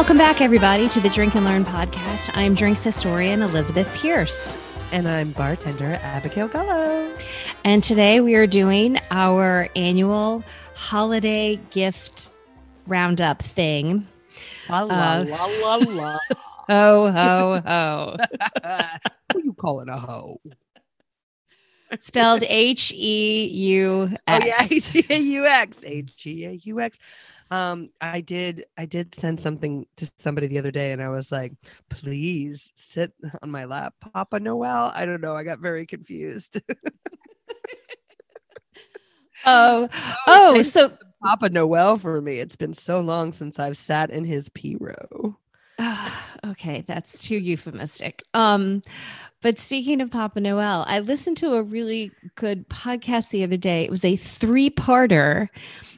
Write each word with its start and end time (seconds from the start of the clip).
Welcome 0.00 0.16
back, 0.16 0.40
everybody, 0.40 0.88
to 0.88 1.00
the 1.00 1.10
Drink 1.10 1.34
and 1.34 1.44
Learn 1.44 1.62
podcast. 1.62 2.34
I'm 2.34 2.54
drinks 2.54 2.82
historian 2.82 3.42
Elizabeth 3.42 3.86
Pierce. 3.92 4.54
And 4.92 5.06
I'm 5.06 5.32
bartender 5.32 6.00
Abigail 6.02 6.48
Gullo. 6.48 7.14
And 7.64 7.84
today 7.84 8.20
we 8.20 8.34
are 8.34 8.46
doing 8.46 8.98
our 9.10 9.68
annual 9.76 10.42
holiday 10.74 11.56
gift 11.68 12.30
roundup 12.86 13.42
thing. 13.42 14.08
La 14.70 14.84
la 14.84 14.94
uh, 14.94 15.24
la 15.28 15.44
la 15.44 15.74
la. 15.76 16.18
Ho, 16.70 17.10
ho, 17.12 17.60
ho. 17.60 18.16
You 19.36 19.52
calling 19.52 19.90
a 19.90 19.98
hoe? 19.98 20.40
Spelled 22.00 22.42
H 22.44 22.90
E 22.96 23.48
U 23.48 24.16
X. 24.26 24.44
Oh, 24.44 24.46
yeah. 24.46 24.66
H 24.70 24.94
E 24.94 25.06
A 25.10 25.18
U 25.18 25.46
X. 25.46 25.84
H 25.84 26.26
E 26.26 26.46
A 26.46 26.52
U 26.52 26.80
X. 26.80 26.98
Um, 27.50 27.90
I 28.00 28.20
did 28.20 28.64
I 28.78 28.86
did 28.86 29.14
send 29.14 29.40
something 29.40 29.86
to 29.96 30.10
somebody 30.18 30.46
the 30.46 30.58
other 30.58 30.70
day 30.70 30.92
and 30.92 31.02
I 31.02 31.08
was 31.08 31.32
like, 31.32 31.52
please 31.88 32.70
sit 32.74 33.12
on 33.42 33.50
my 33.50 33.64
lap, 33.64 33.94
Papa 34.12 34.38
Noel. 34.38 34.92
I 34.94 35.04
don't 35.04 35.20
know. 35.20 35.36
I 35.36 35.42
got 35.42 35.58
very 35.58 35.86
confused. 35.86 36.60
oh, 39.46 39.88
oh, 40.26 40.62
so 40.62 40.92
Papa 41.22 41.48
Noel 41.48 41.98
for 41.98 42.20
me. 42.20 42.38
It's 42.38 42.56
been 42.56 42.74
so 42.74 43.00
long 43.00 43.32
since 43.32 43.58
I've 43.58 43.76
sat 43.76 44.10
in 44.10 44.24
his 44.24 44.48
P 44.50 44.76
row. 44.78 45.36
okay, 46.46 46.84
that's 46.86 47.22
too 47.26 47.36
euphemistic. 47.36 48.22
Um, 48.34 48.82
but 49.42 49.58
speaking 49.58 50.00
of 50.00 50.10
Papa 50.10 50.40
Noel, 50.40 50.84
I 50.86 51.00
listened 51.00 51.36
to 51.38 51.54
a 51.54 51.62
really 51.62 52.12
good 52.34 52.68
podcast 52.68 53.30
the 53.30 53.44
other 53.44 53.56
day. 53.56 53.84
It 53.84 53.90
was 53.90 54.04
a 54.04 54.16
three-parter 54.16 55.48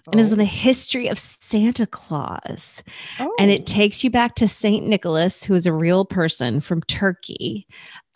and 0.06 0.14
it 0.14 0.18
was 0.18 0.32
on 0.32 0.38
the 0.38 0.44
oh. 0.44 0.46
history 0.46 1.08
of 1.08 1.18
Santa 1.18 1.86
Claus. 1.86 2.82
Oh. 3.20 3.34
And 3.38 3.50
it 3.50 3.62
oh. 3.62 3.64
takes 3.64 4.02
you 4.02 4.10
back 4.10 4.34
to 4.36 4.48
Saint 4.48 4.86
Nicholas, 4.86 5.44
who 5.44 5.54
is 5.54 5.66
a 5.66 5.72
real 5.72 6.04
person 6.04 6.60
from 6.60 6.82
Turkey. 6.82 7.66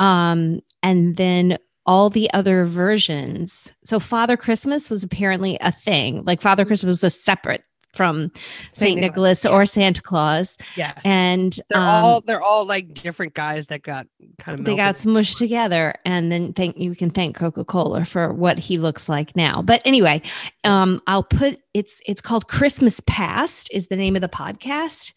Um, 0.01 0.61
and 0.83 1.17
then 1.17 1.59
all 1.87 2.11
the 2.11 2.33
other 2.35 2.65
versions. 2.65 3.73
So 3.85 4.01
Father 4.01 4.37
Christmas 4.37 4.91
was 4.91 5.05
apparently 5.05 5.57
a 5.61 5.71
thing. 5.71 6.25
Like 6.25 6.41
Father 6.41 6.65
mm-hmm. 6.65 6.69
Christmas 6.69 7.03
was 7.03 7.05
a 7.05 7.11
separate 7.11 7.63
from 7.97 8.31
Saint 8.73 9.01
Nicholas, 9.01 9.45
Nicholas 9.45 9.47
or 9.47 9.67
Santa 9.67 10.03
Claus. 10.03 10.57
Yes, 10.77 11.01
and 11.05 11.59
they're 11.71 11.79
um, 11.79 12.05
all 12.05 12.21
they're 12.21 12.43
all 12.43 12.67
like 12.67 12.95
different 12.95 13.35
guys 13.35 13.69
that 13.69 13.83
got 13.83 14.07
kind 14.39 14.59
of 14.59 14.65
they 14.65 14.77
got 14.77 14.97
smushed 14.97 15.39
together, 15.39 15.95
and 16.05 16.31
then 16.31 16.53
thank 16.53 16.81
you 16.81 16.95
can 16.95 17.11
thank 17.11 17.37
Coca 17.37 17.65
Cola 17.65 18.05
for 18.05 18.33
what 18.33 18.59
he 18.59 18.79
looks 18.79 19.09
like 19.09 19.35
now. 19.35 19.63
But 19.63 19.83
anyway, 19.85 20.23
um, 20.65 21.03
I'll 21.07 21.23
put 21.23 21.61
it's 21.75 22.01
it's 22.07 22.21
called 22.21 22.49
Christmas 22.49 23.01
Past 23.07 23.69
is 23.73 23.89
the 23.89 23.97
name 23.97 24.17
of 24.17 24.23
the 24.23 24.29
podcast, 24.29 25.13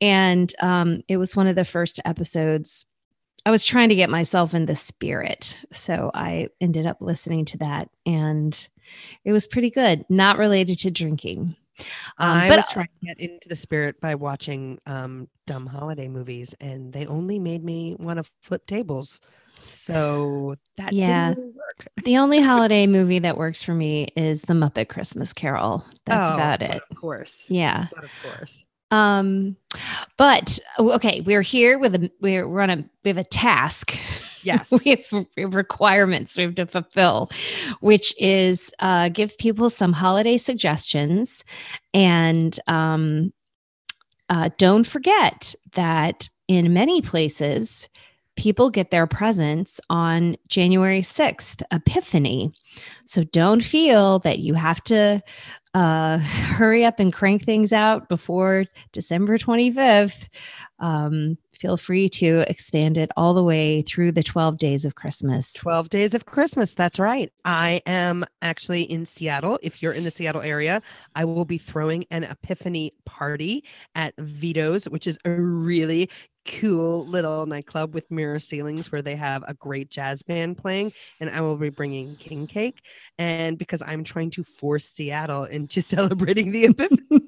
and 0.00 0.52
um, 0.60 1.02
it 1.08 1.16
was 1.16 1.36
one 1.36 1.46
of 1.46 1.56
the 1.56 1.64
first 1.64 2.00
episodes. 2.04 2.86
I 3.44 3.50
was 3.50 3.64
trying 3.64 3.88
to 3.88 3.96
get 3.96 4.08
myself 4.08 4.54
in 4.54 4.66
the 4.66 4.76
spirit, 4.76 5.58
so 5.72 6.10
I 6.14 6.48
ended 6.60 6.86
up 6.86 6.98
listening 7.00 7.44
to 7.46 7.58
that, 7.58 7.88
and 8.06 8.68
it 9.24 9.32
was 9.32 9.46
pretty 9.46 9.70
good. 9.70 10.04
Not 10.08 10.38
related 10.38 10.78
to 10.80 10.90
drinking. 10.90 11.56
Um, 12.22 12.36
I 12.36 12.48
but, 12.48 12.56
was 12.58 12.66
trying 12.68 12.88
to 13.00 13.06
get 13.06 13.18
into 13.18 13.48
the 13.48 13.56
spirit 13.56 14.00
by 14.00 14.14
watching 14.14 14.78
um, 14.86 15.28
dumb 15.46 15.66
holiday 15.66 16.06
movies, 16.06 16.54
and 16.60 16.92
they 16.92 17.04
only 17.06 17.40
made 17.40 17.64
me 17.64 17.96
want 17.98 18.22
to 18.22 18.30
flip 18.42 18.66
tables. 18.66 19.20
So 19.58 20.54
that 20.76 20.92
yeah, 20.92 21.34
really 21.34 21.52
the 22.04 22.18
only 22.18 22.40
holiday 22.40 22.86
movie 22.86 23.18
that 23.18 23.36
works 23.36 23.62
for 23.62 23.74
me 23.74 24.08
is 24.16 24.42
The 24.42 24.54
Muppet 24.54 24.88
Christmas 24.88 25.32
Carol. 25.32 25.84
That's 26.06 26.30
oh, 26.30 26.34
about 26.34 26.62
it. 26.62 26.80
Of 26.90 26.96
course. 26.96 27.44
Yeah. 27.48 27.88
But 27.94 28.04
of 28.04 28.10
course. 28.22 28.64
Um, 28.92 29.56
but 30.16 30.58
okay, 30.78 31.22
we're 31.22 31.42
here 31.42 31.78
with 31.78 31.94
a 31.94 32.10
we're, 32.20 32.46
we're 32.46 32.60
on 32.60 32.70
a 32.70 32.84
we 33.04 33.08
have 33.08 33.18
a 33.18 33.24
task. 33.24 33.98
Yes, 34.42 34.70
we, 34.84 34.96
have, 35.36 35.54
requirements 35.54 36.36
we 36.36 36.44
have 36.44 36.54
to 36.56 36.66
fulfill, 36.66 37.30
which 37.80 38.14
is 38.20 38.72
uh, 38.80 39.08
give 39.08 39.36
people 39.38 39.70
some 39.70 39.92
holiday 39.92 40.38
suggestions, 40.38 41.44
and 41.94 42.58
um, 42.68 43.32
uh, 44.28 44.50
don't 44.58 44.86
forget 44.86 45.54
that 45.74 46.28
in 46.48 46.72
many 46.72 47.02
places 47.02 47.88
people 48.36 48.70
get 48.70 48.90
their 48.90 49.06
presents 49.06 49.80
on 49.90 50.36
January 50.48 51.02
6th, 51.02 51.62
Epiphany. 51.70 52.52
So 53.04 53.24
don't 53.24 53.62
feel 53.62 54.20
that 54.20 54.38
you 54.38 54.54
have 54.54 54.82
to 54.84 55.22
uh, 55.74 56.18
hurry 56.18 56.84
up 56.84 56.98
and 56.98 57.12
crank 57.12 57.44
things 57.44 57.72
out 57.72 58.08
before 58.08 58.64
December 58.92 59.38
25th. 59.38 60.28
Um, 60.78 61.36
feel 61.62 61.76
free 61.76 62.08
to 62.08 62.44
expand 62.50 62.98
it 62.98 63.08
all 63.16 63.34
the 63.34 63.42
way 63.42 63.82
through 63.82 64.10
the 64.10 64.22
12 64.22 64.58
days 64.58 64.84
of 64.84 64.96
Christmas. 64.96 65.52
12 65.52 65.88
days 65.90 66.12
of 66.12 66.26
Christmas. 66.26 66.74
That's 66.74 66.98
right. 66.98 67.32
I 67.44 67.80
am 67.86 68.24
actually 68.42 68.82
in 68.82 69.06
Seattle. 69.06 69.60
If 69.62 69.80
you're 69.80 69.92
in 69.92 70.02
the 70.02 70.10
Seattle 70.10 70.42
area, 70.42 70.82
I 71.14 71.24
will 71.24 71.44
be 71.44 71.58
throwing 71.58 72.04
an 72.10 72.24
epiphany 72.24 72.94
party 73.04 73.62
at 73.94 74.12
Vito's, 74.18 74.86
which 74.86 75.06
is 75.06 75.20
a 75.24 75.30
really 75.30 76.10
cool 76.44 77.06
little 77.06 77.46
nightclub 77.46 77.94
with 77.94 78.10
mirror 78.10 78.40
ceilings 78.40 78.90
where 78.90 79.02
they 79.02 79.14
have 79.14 79.44
a 79.46 79.54
great 79.54 79.90
jazz 79.90 80.24
band 80.24 80.58
playing 80.58 80.92
and 81.20 81.30
i 81.30 81.40
will 81.40 81.54
be 81.54 81.68
bringing 81.68 82.16
king 82.16 82.48
cake 82.48 82.82
and 83.16 83.56
because 83.58 83.80
i'm 83.82 84.02
trying 84.02 84.28
to 84.28 84.42
force 84.42 84.84
seattle 84.84 85.44
into 85.44 85.80
celebrating 85.80 86.50
the 86.50 86.64
epiphany 86.74 87.20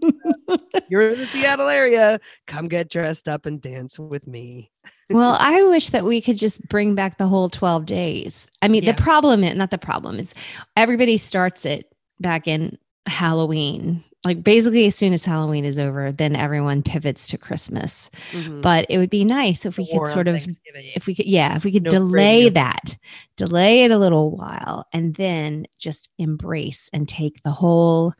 you're 0.88 1.10
in 1.10 1.18
the 1.18 1.26
seattle 1.26 1.68
area 1.68 2.20
come 2.46 2.68
get 2.68 2.90
dressed 2.90 3.28
up 3.28 3.46
and 3.46 3.60
dance 3.60 3.98
with 3.98 4.26
me 4.26 4.70
well 5.10 5.36
i 5.40 5.62
wish 5.64 5.90
that 5.90 6.04
we 6.04 6.20
could 6.20 6.36
just 6.36 6.66
bring 6.68 6.94
back 6.94 7.18
the 7.18 7.26
whole 7.26 7.48
12 7.48 7.86
days 7.86 8.50
i 8.62 8.68
mean 8.68 8.82
yeah. 8.82 8.92
the 8.92 9.02
problem 9.02 9.44
is 9.44 9.56
not 9.56 9.70
the 9.70 9.78
problem 9.78 10.18
is 10.18 10.34
everybody 10.76 11.16
starts 11.16 11.64
it 11.64 11.92
back 12.20 12.46
in 12.46 12.78
halloween 13.06 14.02
like 14.24 14.42
basically 14.42 14.86
as 14.86 14.96
soon 14.96 15.12
as 15.12 15.24
Halloween 15.24 15.64
is 15.64 15.78
over, 15.78 16.10
then 16.10 16.34
everyone 16.34 16.82
pivots 16.82 17.26
to 17.28 17.38
Christmas. 17.38 18.10
Mm-hmm. 18.32 18.62
But 18.62 18.86
it 18.88 18.98
would 18.98 19.10
be 19.10 19.24
nice 19.24 19.66
if 19.66 19.76
we 19.76 19.86
could 19.86 20.08
sort 20.08 20.28
of, 20.28 20.46
if 20.72 21.06
we 21.06 21.14
could, 21.14 21.26
yeah, 21.26 21.56
if 21.56 21.64
we 21.64 21.72
could 21.72 21.84
no 21.84 21.90
delay 21.90 22.48
that, 22.48 22.96
delay 23.36 23.84
it 23.84 23.90
a 23.90 23.98
little 23.98 24.30
while, 24.30 24.86
and 24.92 25.14
then 25.14 25.66
just 25.78 26.08
embrace 26.18 26.88
and 26.92 27.06
take 27.06 27.42
the 27.42 27.50
whole, 27.50 28.14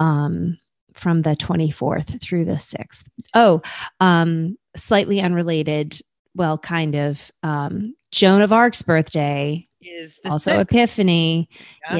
um, 0.00 0.58
from 0.94 1.22
the 1.22 1.36
24th 1.36 2.20
through 2.20 2.44
the 2.44 2.52
6th. 2.52 3.04
Oh, 3.34 3.62
um, 4.00 4.56
slightly 4.76 5.20
unrelated, 5.20 6.00
well, 6.34 6.58
kind 6.58 6.94
of, 6.94 7.30
um, 7.42 7.94
Joan 8.10 8.42
of 8.42 8.52
Arc's 8.52 8.82
birthday 8.82 9.66
is 9.80 10.20
also 10.24 10.52
6th. 10.52 10.60
Epiphany. 10.60 11.48
Yes. 11.90 11.98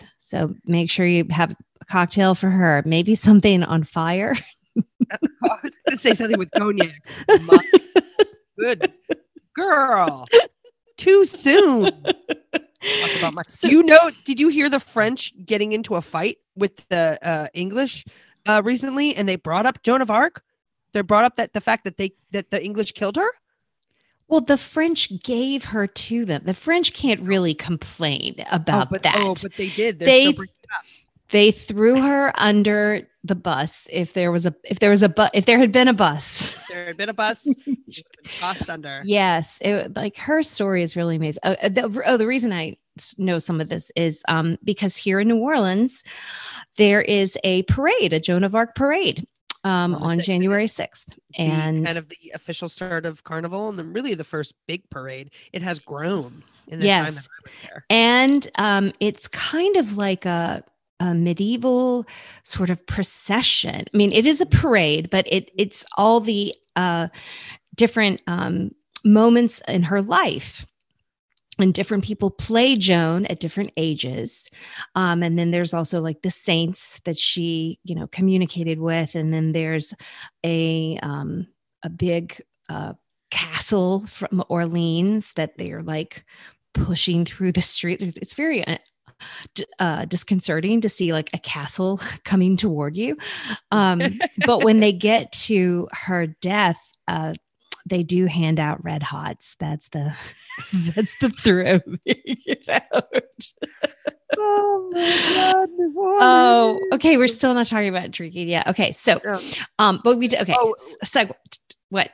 yes. 0.00 0.04
So 0.20 0.54
make 0.66 0.90
sure 0.90 1.06
you 1.06 1.26
have 1.30 1.54
a 1.80 1.84
cocktail 1.86 2.34
for 2.34 2.50
her. 2.50 2.82
Maybe 2.84 3.14
something 3.14 3.62
on 3.62 3.84
fire. 3.84 4.34
I 5.10 5.18
was 5.22 5.60
going 5.62 5.70
to 5.90 5.96
say 5.96 6.14
something 6.14 6.38
with 6.38 6.50
cognac. 6.56 6.94
Good 8.58 8.92
girl. 9.54 10.26
Too 10.96 11.24
soon. 11.24 11.90
My- 13.32 13.42
so, 13.48 13.68
you 13.68 13.82
know, 13.82 14.10
did 14.24 14.40
you 14.40 14.48
hear 14.48 14.68
the 14.68 14.80
French 14.80 15.32
getting 15.44 15.72
into 15.72 15.96
a 15.96 16.02
fight 16.02 16.38
with 16.56 16.86
the 16.88 17.18
uh, 17.22 17.48
English 17.54 18.04
uh, 18.46 18.62
recently? 18.64 19.14
And 19.14 19.28
they 19.28 19.36
brought 19.36 19.66
up 19.66 19.82
Joan 19.82 20.02
of 20.02 20.10
Arc. 20.10 20.42
They 20.92 21.02
brought 21.02 21.24
up 21.24 21.36
that 21.36 21.52
the 21.52 21.60
fact 21.60 21.84
that 21.84 21.96
they 21.96 22.12
that 22.30 22.50
the 22.50 22.64
English 22.64 22.92
killed 22.92 23.16
her. 23.16 23.28
Well, 24.28 24.40
the 24.40 24.56
French 24.56 25.20
gave 25.22 25.66
her 25.66 25.86
to 25.86 26.24
them. 26.24 26.42
The 26.46 26.54
French 26.54 26.94
can't 26.94 27.20
really 27.20 27.54
complain 27.54 28.36
about 28.50 28.86
oh, 28.86 28.90
but, 28.92 29.02
that. 29.02 29.16
Oh, 29.18 29.34
but 29.40 29.52
they 29.56 29.68
did. 29.68 29.98
They're 29.98 30.06
they 30.06 30.36
they 31.30 31.50
threw 31.50 32.00
her 32.00 32.32
under 32.36 33.08
the 33.24 33.34
bus. 33.34 33.88
If 33.92 34.12
there 34.12 34.30
was 34.30 34.46
a 34.46 34.54
if 34.64 34.78
there 34.78 34.90
was 34.90 35.02
a 35.02 35.08
bus 35.08 35.30
if 35.34 35.46
there 35.46 35.58
had 35.58 35.72
been 35.72 35.88
a 35.88 35.94
bus, 35.94 36.48
there 36.68 36.86
had 36.86 36.96
been 36.96 37.08
a 37.08 37.14
bus 37.14 37.46
tossed 38.38 38.70
under. 38.70 39.02
Yes, 39.04 39.58
it, 39.62 39.94
like 39.96 40.16
her 40.18 40.42
story 40.42 40.82
is 40.82 40.96
really 40.96 41.16
amazing. 41.16 41.40
Uh, 41.42 41.68
the, 41.68 42.02
oh, 42.06 42.16
the 42.16 42.26
reason 42.26 42.52
I 42.52 42.76
know 43.18 43.38
some 43.38 43.60
of 43.60 43.68
this 43.68 43.90
is 43.96 44.22
um, 44.28 44.58
because 44.64 44.96
here 44.96 45.20
in 45.20 45.28
New 45.28 45.38
Orleans, 45.38 46.04
there 46.76 47.02
is 47.02 47.38
a 47.44 47.62
parade, 47.64 48.12
a 48.12 48.20
Joan 48.20 48.44
of 48.44 48.54
Arc 48.54 48.74
parade, 48.74 49.26
um, 49.64 49.94
on, 49.94 50.02
on 50.02 50.20
January 50.20 50.66
6th. 50.66 51.16
And 51.36 51.84
kind 51.84 51.98
of 51.98 52.08
the 52.08 52.32
official 52.34 52.68
start 52.68 53.06
of 53.06 53.24
Carnival 53.24 53.68
and 53.68 53.78
then 53.78 53.92
really 53.92 54.14
the 54.14 54.24
first 54.24 54.54
big 54.66 54.88
parade. 54.90 55.30
It 55.52 55.62
has 55.62 55.78
grown 55.78 56.42
in 56.68 56.80
the 56.80 56.86
yes. 56.86 57.06
time 57.06 57.14
that 57.14 57.20
I 57.20 57.42
was 57.42 57.52
there. 57.62 57.86
And 57.90 58.48
um, 58.58 58.92
it's 59.00 59.28
kind 59.28 59.76
of 59.76 59.96
like 59.96 60.26
a 60.26 60.62
a 61.00 61.12
medieval 61.12 62.06
sort 62.44 62.70
of 62.70 62.86
procession. 62.86 63.84
I 63.92 63.96
mean, 63.96 64.12
it 64.12 64.26
is 64.26 64.40
a 64.40 64.46
parade, 64.46 65.10
but 65.10 65.26
it 65.28 65.50
it's 65.58 65.84
all 65.96 66.20
the 66.20 66.54
uh, 66.76 67.08
different 67.74 68.22
um, 68.26 68.70
moments 69.04 69.60
in 69.66 69.82
her 69.84 70.00
life. 70.00 70.66
And 71.58 71.72
different 71.72 72.04
people 72.04 72.30
play 72.30 72.74
Joan 72.74 73.26
at 73.26 73.38
different 73.38 73.70
ages. 73.76 74.50
Um, 74.96 75.22
and 75.22 75.38
then 75.38 75.52
there's 75.52 75.72
also 75.72 76.00
like 76.00 76.22
the 76.22 76.30
saints 76.30 77.00
that 77.04 77.16
she, 77.16 77.78
you 77.84 77.94
know, 77.94 78.08
communicated 78.08 78.80
with. 78.80 79.14
And 79.14 79.32
then 79.32 79.52
there's 79.52 79.94
a 80.44 80.98
um, 81.02 81.46
a 81.84 81.88
big 81.90 82.42
uh, 82.68 82.94
castle 83.30 84.04
from 84.06 84.42
Orleans 84.48 85.32
that 85.34 85.58
they're 85.58 85.82
like 85.82 86.24
pushing 86.72 87.24
through 87.24 87.52
the 87.52 87.62
street. 87.62 88.00
It's 88.00 88.34
very 88.34 88.66
uh, 88.66 88.78
uh, 89.78 90.04
disconcerting 90.06 90.80
to 90.80 90.88
see 90.88 91.12
like 91.12 91.30
a 91.32 91.38
castle 91.38 92.00
coming 92.24 92.56
toward 92.56 92.96
you. 92.96 93.16
Um, 93.70 94.02
but 94.46 94.64
when 94.64 94.80
they 94.80 94.92
get 94.92 95.32
to 95.32 95.88
her 95.92 96.26
death, 96.26 96.78
uh, 97.08 97.34
they 97.86 98.02
do 98.02 98.26
hand 98.26 98.58
out 98.58 98.82
red 98.84 99.02
hots. 99.02 99.56
That's 99.58 99.88
the 99.88 100.16
that's 100.72 101.16
the 101.20 101.30
throw 101.30 101.80
oh 104.38 104.90
my 104.92 105.34
god! 105.34 105.68
Oh, 106.22 106.80
okay. 106.94 107.16
We're 107.16 107.28
still 107.28 107.54
not 107.54 107.66
talking 107.66 107.88
about 107.88 108.10
drinking. 108.10 108.48
Yeah. 108.48 108.64
Okay. 108.68 108.92
So, 108.92 109.20
um, 109.78 110.00
but 110.02 110.18
we 110.18 110.28
did. 110.28 110.40
Okay. 110.42 110.54
Oh. 110.56 110.74
So, 111.02 111.34
what? 111.90 112.10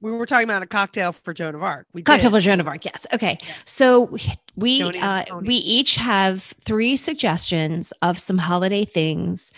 We 0.00 0.10
were 0.12 0.26
talking 0.26 0.44
about 0.44 0.62
a 0.62 0.66
cocktail 0.66 1.12
for 1.12 1.34
Joan 1.34 1.54
of 1.54 1.62
Arc. 1.62 1.86
We 1.92 2.02
cocktail 2.02 2.30
did. 2.30 2.36
for 2.36 2.40
Joan 2.40 2.60
of 2.60 2.68
Arc. 2.68 2.84
Yes. 2.84 3.06
Okay. 3.12 3.38
So 3.64 4.16
we 4.56 4.82
uh, 4.82 5.24
we 5.40 5.56
each 5.56 5.96
have 5.96 6.54
three 6.64 6.96
suggestions 6.96 7.92
of 8.02 8.18
some 8.18 8.38
holiday 8.38 8.84
things 8.84 9.52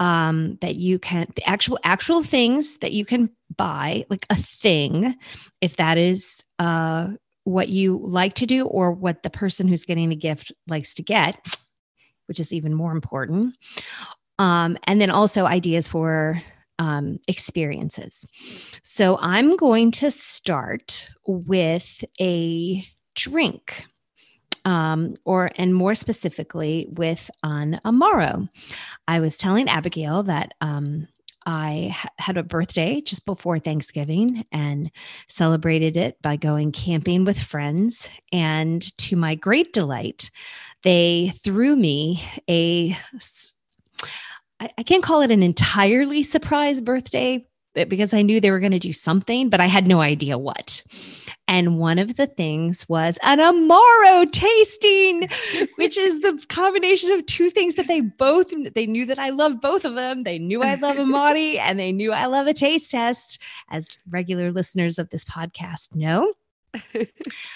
um, 0.00 0.58
that 0.60 0.76
you 0.76 0.98
can 0.98 1.26
the 1.36 1.48
actual 1.48 1.78
actual 1.84 2.22
things 2.22 2.78
that 2.78 2.92
you 2.92 3.04
can 3.04 3.30
buy, 3.56 4.04
like 4.10 4.26
a 4.30 4.36
thing, 4.36 5.16
if 5.60 5.76
that 5.76 5.96
is 5.96 6.42
uh, 6.58 7.12
what 7.44 7.68
you 7.68 8.00
like 8.02 8.34
to 8.34 8.46
do 8.46 8.66
or 8.66 8.90
what 8.90 9.22
the 9.22 9.30
person 9.30 9.68
who's 9.68 9.84
getting 9.84 10.08
the 10.08 10.16
gift 10.16 10.52
likes 10.66 10.94
to 10.94 11.02
get, 11.02 11.56
which 12.26 12.40
is 12.40 12.52
even 12.52 12.74
more 12.74 12.92
important. 12.92 13.54
Um, 14.40 14.76
and 14.84 15.00
then 15.00 15.10
also 15.10 15.46
ideas 15.46 15.86
for 15.86 16.42
um, 16.78 17.18
experiences. 17.28 18.24
So 18.82 19.18
I'm 19.20 19.56
going 19.56 19.90
to 19.92 20.10
start 20.10 21.08
with 21.26 22.04
a 22.20 22.84
drink. 23.14 23.86
Um, 24.66 25.16
or 25.26 25.50
and 25.56 25.74
more 25.74 25.94
specifically 25.94 26.88
with 26.90 27.30
an 27.42 27.82
amaro. 27.84 28.48
I 29.06 29.20
was 29.20 29.36
telling 29.36 29.68
Abigail 29.68 30.22
that 30.22 30.52
um, 30.62 31.06
I 31.46 31.90
ha- 31.94 32.08
had 32.18 32.36
a 32.36 32.42
birthday 32.42 33.00
just 33.00 33.24
before 33.24 33.58
Thanksgiving 33.58 34.46
and 34.52 34.90
celebrated 35.28 35.96
it 35.96 36.20
by 36.22 36.36
going 36.36 36.72
camping 36.72 37.24
with 37.24 37.38
friends. 37.38 38.08
And 38.32 38.80
to 38.98 39.16
my 39.16 39.34
great 39.34 39.72
delight, 39.72 40.30
they 40.82 41.34
threw 41.42 41.76
me 41.76 42.22
a 42.48 42.96
I, 44.60 44.70
I 44.78 44.82
can't 44.82 45.02
call 45.02 45.22
it 45.22 45.30
an 45.30 45.42
entirely 45.42 46.22
surprise 46.22 46.80
birthday 46.80 47.46
because 47.74 48.14
I 48.14 48.22
knew 48.22 48.40
they 48.40 48.52
were 48.52 48.60
going 48.60 48.72
to 48.72 48.78
do 48.78 48.92
something, 48.92 49.50
but 49.50 49.60
I 49.60 49.66
had 49.66 49.86
no 49.86 50.00
idea 50.00 50.38
what. 50.38 50.82
And 51.46 51.78
one 51.78 51.98
of 51.98 52.16
the 52.16 52.26
things 52.26 52.88
was 52.88 53.18
an 53.22 53.38
Amaro 53.38 54.30
tasting, 54.30 55.28
which 55.76 55.98
is 55.98 56.20
the 56.20 56.42
combination 56.48 57.10
of 57.10 57.26
two 57.26 57.50
things 57.50 57.74
that 57.74 57.88
they 57.88 58.00
both 58.00 58.52
they 58.74 58.86
knew 58.86 59.04
that 59.06 59.18
I 59.18 59.30
love 59.30 59.60
both 59.60 59.84
of 59.84 59.94
them. 59.94 60.20
They 60.20 60.38
knew 60.38 60.62
I 60.62 60.76
love 60.76 60.98
Amari 61.00 61.58
and 61.58 61.78
they 61.78 61.92
knew 61.92 62.12
I 62.12 62.26
love 62.26 62.46
a 62.46 62.54
taste 62.54 62.92
test, 62.92 63.38
as 63.68 63.88
regular 64.08 64.52
listeners 64.52 64.98
of 64.98 65.10
this 65.10 65.24
podcast 65.24 65.94
know. 65.94 66.32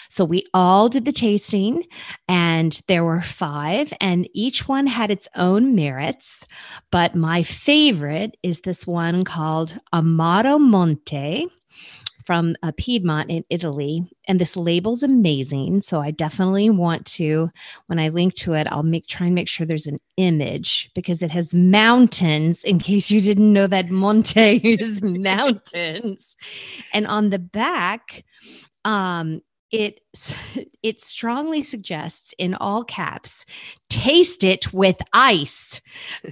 So 0.09 0.25
we 0.25 0.45
all 0.55 0.89
did 0.89 1.05
the 1.05 1.13
tasting, 1.13 1.85
and 2.29 2.81
there 2.89 3.05
were 3.05 3.21
five, 3.21 3.93
and 4.01 4.29
each 4.33 4.69
one 4.69 4.87
had 4.87 5.11
its 5.11 5.29
own 5.37 5.75
merits. 5.75 6.47
But 6.91 7.15
my 7.15 7.43
favorite 7.43 8.37
is 8.43 8.63
this 8.63 8.87
one 8.87 9.25
called 9.25 9.79
Amaro 9.93 10.61
Monte 10.61 11.49
from 12.29 12.55
uh, 12.63 12.71
Piedmont 12.77 13.31
in 13.31 13.43
Italy. 13.49 14.03
And 14.27 14.39
this 14.39 14.55
label's 14.55 15.03
amazing. 15.03 15.81
So 15.81 16.03
I 16.03 16.11
definitely 16.11 16.69
want 16.69 17.07
to, 17.07 17.49
when 17.87 17.99
I 17.99 18.11
link 18.11 18.35
to 18.35 18.53
it, 18.53 18.67
I'll 18.71 18.83
make 18.83 19.07
try 19.07 19.29
and 19.29 19.35
make 19.35 19.49
sure 19.49 19.67
there's 19.67 19.87
an 19.87 19.97
image 20.19 20.91
because 20.95 21.23
it 21.23 21.31
has 21.31 21.55
mountains. 21.55 22.65
In 22.65 22.81
case 22.81 23.11
you 23.11 23.23
didn't 23.23 23.51
know 23.51 23.67
that 23.69 23.89
Monte 23.89 24.57
is 24.63 25.01
mountains. 25.01 26.37
And 26.93 27.07
on 27.07 27.31
the 27.31 27.39
back, 27.39 28.25
um, 28.85 29.41
it 29.71 30.01
it 30.83 31.01
strongly 31.01 31.63
suggests 31.63 32.35
in 32.39 32.55
all 32.55 32.85
caps 32.85 33.45
taste 33.89 34.45
it 34.45 34.73
with 34.73 34.99
ice. 35.13 35.81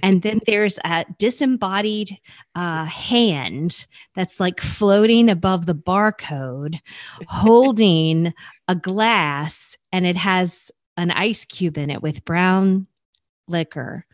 And 0.01 0.21
then 0.23 0.39
there's 0.45 0.79
a 0.83 1.05
disembodied 1.17 2.17
uh, 2.55 2.85
hand 2.85 3.85
that's 4.15 4.39
like 4.39 4.61
floating 4.61 5.29
above 5.29 5.65
the 5.65 5.75
barcode 5.75 6.79
holding 7.27 8.33
a 8.67 8.75
glass 8.75 9.77
and 9.91 10.05
it 10.05 10.17
has 10.17 10.71
an 10.97 11.11
ice 11.11 11.45
cube 11.45 11.77
in 11.77 11.89
it 11.89 12.01
with 12.01 12.25
brown 12.25 12.87
liquor 13.47 14.05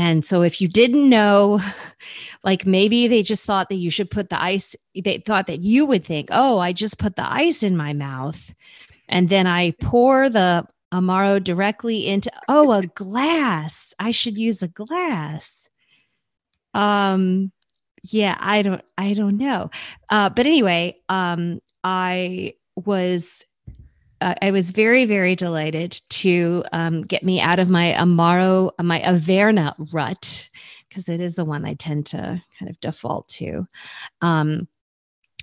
and 0.00 0.24
so 0.24 0.40
if 0.40 0.62
you 0.62 0.66
didn't 0.66 1.10
know, 1.10 1.60
like 2.42 2.64
maybe 2.64 3.06
they 3.06 3.22
just 3.22 3.44
thought 3.44 3.68
that 3.68 3.74
you 3.74 3.90
should 3.90 4.10
put 4.10 4.30
the 4.30 4.42
ice, 4.42 4.74
they 4.94 5.18
thought 5.18 5.46
that 5.48 5.60
you 5.60 5.84
would 5.84 6.04
think, 6.04 6.28
oh, 6.30 6.58
I 6.58 6.72
just 6.72 6.96
put 6.96 7.16
the 7.16 7.30
ice 7.30 7.62
in 7.62 7.76
my 7.76 7.92
mouth. 7.92 8.54
And 9.10 9.28
then 9.28 9.46
I 9.46 9.72
pour 9.72 10.30
the 10.30 10.66
Amaro 10.90 11.44
directly 11.44 12.06
into, 12.06 12.30
oh, 12.48 12.72
a 12.72 12.86
glass. 12.86 13.92
I 13.98 14.12
should 14.12 14.38
use 14.38 14.62
a 14.62 14.68
glass. 14.68 15.68
Um, 16.72 17.52
yeah, 18.02 18.38
I 18.40 18.62
don't, 18.62 18.82
I 18.96 19.12
don't 19.12 19.36
know. 19.36 19.68
Uh, 20.08 20.30
but 20.30 20.46
anyway, 20.46 20.96
um, 21.10 21.60
I 21.84 22.54
was 22.74 23.44
uh, 24.20 24.34
I 24.42 24.50
was 24.50 24.70
very, 24.70 25.04
very 25.04 25.34
delighted 25.34 26.00
to 26.10 26.64
um, 26.72 27.02
get 27.02 27.22
me 27.22 27.40
out 27.40 27.58
of 27.58 27.68
my 27.68 27.92
Amaro, 27.92 28.70
my 28.82 29.00
Averna 29.00 29.74
rut, 29.92 30.48
because 30.88 31.08
it 31.08 31.20
is 31.20 31.36
the 31.36 31.44
one 31.44 31.64
I 31.64 31.74
tend 31.74 32.06
to 32.06 32.42
kind 32.58 32.70
of 32.70 32.80
default 32.80 33.28
to. 33.28 33.66
Um, 34.20 34.68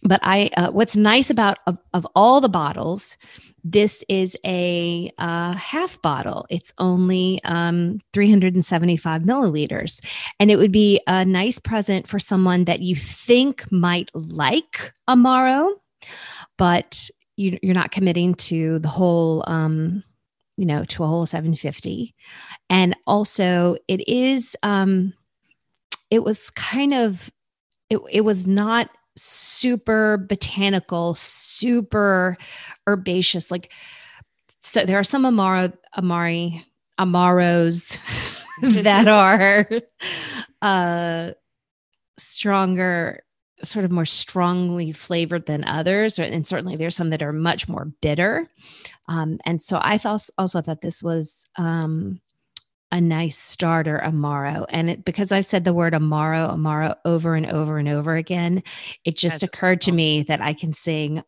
but 0.03 0.19
I, 0.21 0.51
uh, 0.55 0.71
what's 0.71 0.95
nice 0.95 1.29
about 1.29 1.57
of, 1.65 1.77
of, 1.93 2.05
all 2.15 2.39
the 2.39 2.49
bottles, 2.49 3.17
this 3.63 4.03
is 4.07 4.37
a 4.45 5.11
uh, 5.17 5.53
half 5.53 5.99
bottle. 6.03 6.45
It's 6.49 6.71
only 6.77 7.41
um, 7.43 7.99
375 8.13 9.23
milliliters, 9.23 10.03
and 10.39 10.51
it 10.51 10.57
would 10.57 10.71
be 10.71 11.01
a 11.07 11.25
nice 11.25 11.57
present 11.57 12.07
for 12.07 12.19
someone 12.19 12.65
that 12.65 12.81
you 12.81 12.95
think 12.95 13.69
might 13.71 14.11
like 14.13 14.93
Amaro, 15.09 15.73
but 16.57 17.09
you, 17.37 17.57
you're 17.63 17.73
not 17.73 17.91
committing 17.91 18.33
to 18.35 18.79
the 18.79 18.87
whole 18.87 19.43
um 19.47 20.03
you 20.57 20.65
know 20.65 20.83
to 20.85 21.03
a 21.03 21.07
whole 21.07 21.25
750 21.25 22.13
and 22.69 22.95
also 23.05 23.77
it 23.87 24.07
is 24.07 24.55
um 24.63 25.13
it 26.09 26.23
was 26.23 26.49
kind 26.51 26.93
of 26.93 27.31
it, 27.89 27.99
it 28.11 28.21
was 28.21 28.45
not 28.45 28.89
super 29.15 30.17
botanical 30.17 31.15
super 31.15 32.37
herbaceous. 32.87 33.51
Like 33.51 33.71
so 34.61 34.85
there 34.85 34.99
are 34.99 35.03
some 35.03 35.23
amaro 35.23 35.73
amari 35.97 36.63
amaros 36.99 37.97
that 38.61 39.07
are 39.07 39.69
uh 40.61 41.31
stronger 42.17 43.23
sort 43.63 43.85
of 43.85 43.91
more 43.91 44.05
strongly 44.05 44.91
flavored 44.91 45.45
than 45.45 45.63
others, 45.63 46.19
and 46.19 46.47
certainly 46.47 46.75
there's 46.75 46.95
some 46.95 47.09
that 47.09 47.23
are 47.23 47.33
much 47.33 47.67
more 47.67 47.91
bitter. 48.01 48.47
Um, 49.07 49.39
and 49.45 49.61
so 49.61 49.77
I 49.77 49.99
also 50.37 50.61
thought 50.61 50.81
this 50.81 51.01
was 51.01 51.45
um, 51.55 52.21
a 52.91 53.01
nice 53.01 53.37
starter 53.37 54.01
amaro, 54.03 54.65
and 54.69 54.89
it, 54.89 55.05
because 55.05 55.31
I've 55.31 55.45
said 55.45 55.63
the 55.63 55.73
word 55.73 55.93
amaro, 55.93 56.53
amaro 56.53 56.95
over 57.05 57.35
and 57.35 57.47
over 57.47 57.77
and 57.77 57.89
over 57.89 58.15
again, 58.15 58.63
it 59.05 59.17
just 59.17 59.41
That's 59.41 59.43
occurred 59.43 59.79
awesome. 59.81 59.91
to 59.93 59.97
me 59.97 60.23
that 60.23 60.41
I 60.41 60.53
can 60.53 60.73
sing 60.73 61.23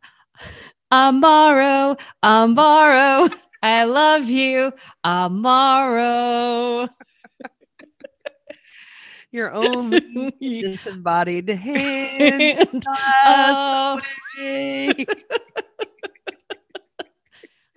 amaro, 0.91 1.99
amaro. 2.23 3.33
I 3.61 3.83
love 3.83 4.29
you, 4.29 4.71
amaro 5.05 6.89
your 9.31 9.51
own 9.53 9.91
disembodied 10.39 11.49
hand. 11.49 12.83
oh. 13.25 14.01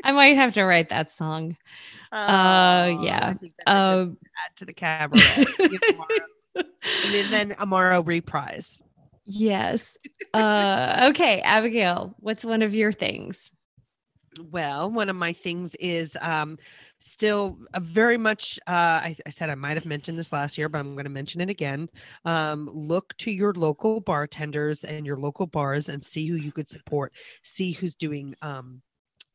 I 0.05 0.11
might 0.13 0.37
have 0.37 0.55
to 0.55 0.65
write 0.65 0.89
that 0.89 1.11
song. 1.11 1.57
Oh, 2.11 2.17
uh, 2.17 2.99
yeah. 3.03 3.35
Um, 3.67 4.17
add 4.45 4.57
to 4.57 4.65
the 4.65 4.73
cabaret. 4.73 5.21
and 6.57 6.67
then, 7.13 7.31
then 7.31 7.51
Amaro 7.53 8.05
reprise. 8.05 8.83
Yes. 9.27 9.99
Uh, 10.35 11.09
okay, 11.11 11.41
Abigail, 11.43 12.15
what's 12.19 12.45
one 12.45 12.63
of 12.63 12.75
your 12.75 12.91
things? 12.93 13.53
Well, 14.41 14.91
one 14.91 15.11
of 15.11 15.17
my 15.17 15.33
things 15.33 15.75
is 15.75 16.17
um, 16.23 16.59
still 16.99 17.59
a 17.75 17.81
very 17.81 18.17
much. 18.17 18.59
Uh, 18.67 18.71
I, 19.05 19.17
I, 19.27 19.31
said 19.31 19.51
I 19.51 19.55
might 19.55 19.77
have 19.77 19.85
mentioned 19.85 20.19
this 20.19 20.33
last 20.33 20.57
year, 20.57 20.69
but 20.71 20.79
I'm 20.79 20.95
going 20.95 21.05
to 21.05 21.11
mention 21.11 21.41
it 21.43 21.51
again. 21.51 21.89
Um, 22.25 22.69
look 22.73 23.15
to 23.19 23.31
your 23.31 23.53
local 23.53 24.01
bartenders 24.01 24.85
and 24.85 25.05
your 25.05 25.19
local 25.19 25.47
bars 25.47 25.91
and 25.91 26.03
see 26.03 26.27
who 26.27 26.37
you 26.37 26.51
could 26.51 26.69
support. 26.69 27.13
See 27.43 27.73
who's 27.73 27.95
doing 27.95 28.35
um, 28.41 28.81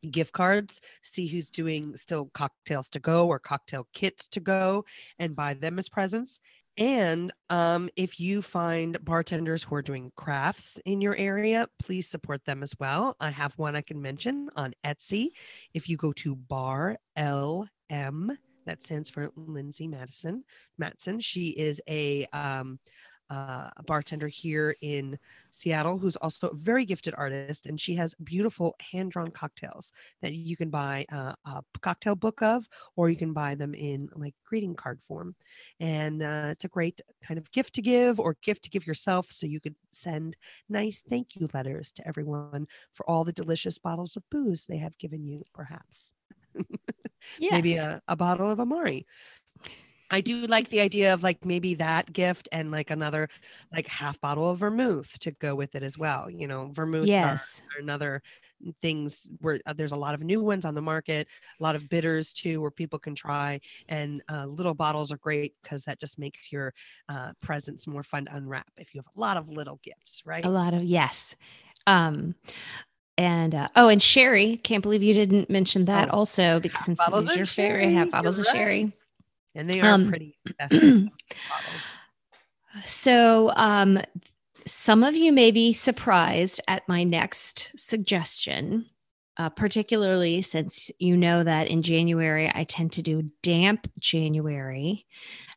gift 0.10 0.34
cards, 0.34 0.82
see 1.04 1.27
who's 1.27 1.51
doing 1.51 1.96
still 1.96 2.30
cocktails 2.34 2.89
to 2.89 3.00
go 3.00 3.27
or 3.27 3.39
cocktail 3.39 3.88
kits 3.94 4.27
to 4.30 4.39
go, 4.39 4.84
and 5.20 5.36
buy 5.36 5.54
them 5.54 5.77
as 5.77 5.89
presents. 5.89 6.39
And 6.77 7.34
um, 7.50 7.89
if 7.96 8.19
you 8.19 8.43
find 8.43 9.03
bartenders 9.03 9.63
who 9.63 9.75
are 9.75 9.81
doing 9.81 10.12
crafts 10.15 10.79
in 10.86 11.01
your 11.01 11.15
area, 11.15 11.67
please 11.79 12.07
support 12.07 12.46
them 12.46 12.62
as 12.62 12.74
well. 12.79 13.15
I 13.19 13.31
have 13.31 13.57
one 13.57 13.75
I 13.75 13.81
can 13.81 14.00
mention 14.00 14.50
on 14.55 14.74
Etsy. 14.86 15.29
If 15.74 15.89
you 15.89 15.98
go 15.98 16.13
to 16.13 16.36
Bar 16.36 16.98
LM, 17.17 18.38
that 18.67 18.84
stands 18.84 19.10
for 19.10 19.29
Lindsay 19.36 19.88
Madison 19.88 20.43
Matson. 20.77 21.19
She 21.19 21.50
is 21.50 21.81
a 21.89 22.25
um, 22.27 22.79
uh, 23.29 23.69
a 23.77 23.84
bartender 23.84 24.27
here 24.27 24.75
in 24.81 25.17
Seattle 25.51 25.98
who's 25.98 26.15
also 26.17 26.48
a 26.48 26.55
very 26.55 26.86
gifted 26.86 27.13
artist, 27.17 27.65
and 27.65 27.79
she 27.79 27.96
has 27.96 28.13
beautiful 28.24 28.75
hand 28.91 29.12
drawn 29.12 29.31
cocktails 29.31 29.91
that 30.22 30.34
you 30.34 30.55
can 30.55 30.69
buy 30.69 31.05
uh, 31.12 31.34
a 31.46 31.63
cocktail 31.81 32.15
book 32.15 32.41
of, 32.41 32.67
or 32.96 33.10
you 33.10 33.15
can 33.15 33.34
buy 33.34 33.55
them 33.55 33.74
in 33.74 34.10
like 34.15 34.34
greeting 34.46 34.75
card 34.75 35.00
form. 35.07 35.36
And 35.79 36.24
uh, 36.24 36.50
it's 36.51 36.65
a 36.65 36.69
great 36.69 37.01
kind 37.24 37.38
of 37.38 37.51
gift 37.51 37.74
to 37.75 37.81
give 37.81 38.19
or 38.19 38.38
gift 38.41 38.63
to 38.63 38.69
give 38.69 38.88
yourself. 38.88 39.31
So 39.31 39.46
you 39.46 39.60
could 39.60 39.75
send 39.91 40.36
nice 40.69 41.03
thank 41.07 41.36
you 41.36 41.48
letters 41.53 41.91
to 41.93 42.07
everyone 42.07 42.67
for 42.93 43.10
all 43.10 43.24
the 43.24 43.34
delicious 43.34 43.77
bottles 43.77 44.15
of 44.15 44.24
booze 44.29 44.65
they 44.65 44.77
have 44.77 44.98
given 44.98 45.25
you, 45.25 45.43
perhaps. 45.53 46.12
yes. 47.39 47.51
Maybe 47.51 47.75
a, 47.75 48.01
a 48.07 48.15
bottle 48.15 48.50
of 48.50 48.60
Amari. 48.60 49.05
I 50.09 50.21
do 50.21 50.45
like 50.47 50.69
the 50.69 50.79
idea 50.79 51.13
of 51.13 51.23
like 51.23 51.43
maybe 51.45 51.75
that 51.75 52.11
gift 52.13 52.47
and 52.51 52.71
like 52.71 52.91
another 52.91 53.27
like 53.73 53.87
half 53.87 54.19
bottle 54.21 54.49
of 54.49 54.59
vermouth 54.59 55.17
to 55.19 55.31
go 55.31 55.55
with 55.55 55.75
it 55.75 55.83
as 55.83 55.97
well. 55.97 56.29
You 56.29 56.47
know, 56.47 56.71
vermouth 56.73 57.07
yes. 57.07 57.61
are, 57.61 57.77
are 57.77 57.81
another 57.81 58.21
things 58.81 59.27
where 59.39 59.59
uh, 59.65 59.73
there's 59.73 59.91
a 59.91 59.97
lot 59.97 60.13
of 60.13 60.21
new 60.21 60.41
ones 60.41 60.65
on 60.65 60.75
the 60.75 60.81
market, 60.81 61.27
a 61.59 61.63
lot 61.63 61.75
of 61.75 61.89
bitters 61.89 62.31
too, 62.31 62.61
where 62.61 62.71
people 62.71 62.99
can 62.99 63.15
try. 63.15 63.59
And 63.89 64.23
uh, 64.31 64.45
little 64.45 64.73
bottles 64.73 65.11
are 65.11 65.17
great 65.17 65.55
because 65.61 65.83
that 65.83 65.99
just 65.99 66.17
makes 66.19 66.51
your 66.51 66.73
uh, 67.09 67.31
presents 67.41 67.87
more 67.87 68.03
fun 68.03 68.25
to 68.25 68.35
unwrap 68.35 68.67
if 68.77 68.95
you 68.95 68.99
have 68.99 69.11
a 69.15 69.19
lot 69.19 69.37
of 69.37 69.49
little 69.49 69.79
gifts, 69.83 70.23
right? 70.25 70.45
A 70.45 70.49
lot 70.49 70.73
of 70.73 70.83
yes. 70.83 71.35
Um, 71.85 72.35
and 73.17 73.55
uh, 73.55 73.67
oh, 73.75 73.89
and 73.89 74.01
sherry. 74.01 74.57
Can't 74.57 74.83
believe 74.83 75.03
you 75.03 75.13
didn't 75.13 75.49
mention 75.49 75.85
that 75.85 76.09
oh, 76.09 76.17
also 76.17 76.59
because 76.59 76.85
since 76.85 76.99
it's 77.01 77.35
your 77.35 77.45
favorite, 77.45 77.91
have 77.93 78.11
bottles 78.11 78.39
of 78.39 78.45
sherry 78.45 78.93
and 79.57 79.69
they 79.69 79.81
are 79.81 79.93
um, 79.93 80.07
pretty 80.07 80.37
so 82.85 83.51
um, 83.55 83.99
some 84.65 85.03
of 85.03 85.15
you 85.15 85.33
may 85.33 85.51
be 85.51 85.73
surprised 85.73 86.61
at 86.67 86.87
my 86.87 87.03
next 87.03 87.71
suggestion 87.75 88.85
uh, 89.37 89.49
particularly 89.49 90.41
since 90.41 90.89
you 90.99 91.17
know 91.17 91.43
that 91.43 91.67
in 91.67 91.81
january 91.81 92.49
i 92.55 92.63
tend 92.63 92.91
to 92.91 93.01
do 93.01 93.29
damp 93.43 93.91
january 93.99 95.05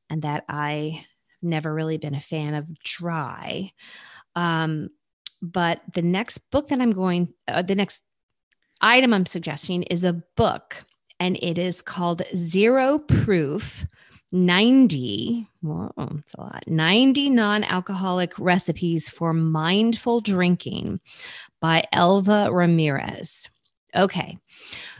and 0.08 0.22
that 0.22 0.44
i 0.48 1.04
never 1.42 1.72
really 1.72 1.98
been 1.98 2.14
a 2.14 2.20
fan 2.20 2.54
of 2.54 2.78
dry. 2.82 3.72
Um, 4.34 4.90
but 5.42 5.80
the 5.94 6.02
next 6.02 6.38
book 6.50 6.68
that 6.68 6.82
i'm 6.82 6.92
going 6.92 7.32
uh, 7.48 7.62
the 7.62 7.74
next 7.74 8.02
item 8.82 9.14
i'm 9.14 9.24
suggesting 9.24 9.82
is 9.84 10.04
a 10.04 10.22
book 10.36 10.84
and 11.20 11.36
it 11.42 11.58
is 11.58 11.82
called 11.82 12.22
Zero 12.34 12.98
Proof 12.98 13.86
90, 14.32 15.48
whoa, 15.60 15.92
it's 16.18 16.34
a 16.34 16.40
lot, 16.40 16.64
90 16.66 17.30
non 17.30 17.64
alcoholic 17.64 18.38
recipes 18.38 19.08
for 19.08 19.32
mindful 19.32 20.20
drinking 20.20 21.00
by 21.60 21.84
Elva 21.92 22.48
Ramirez. 22.50 23.48
Okay. 23.94 24.38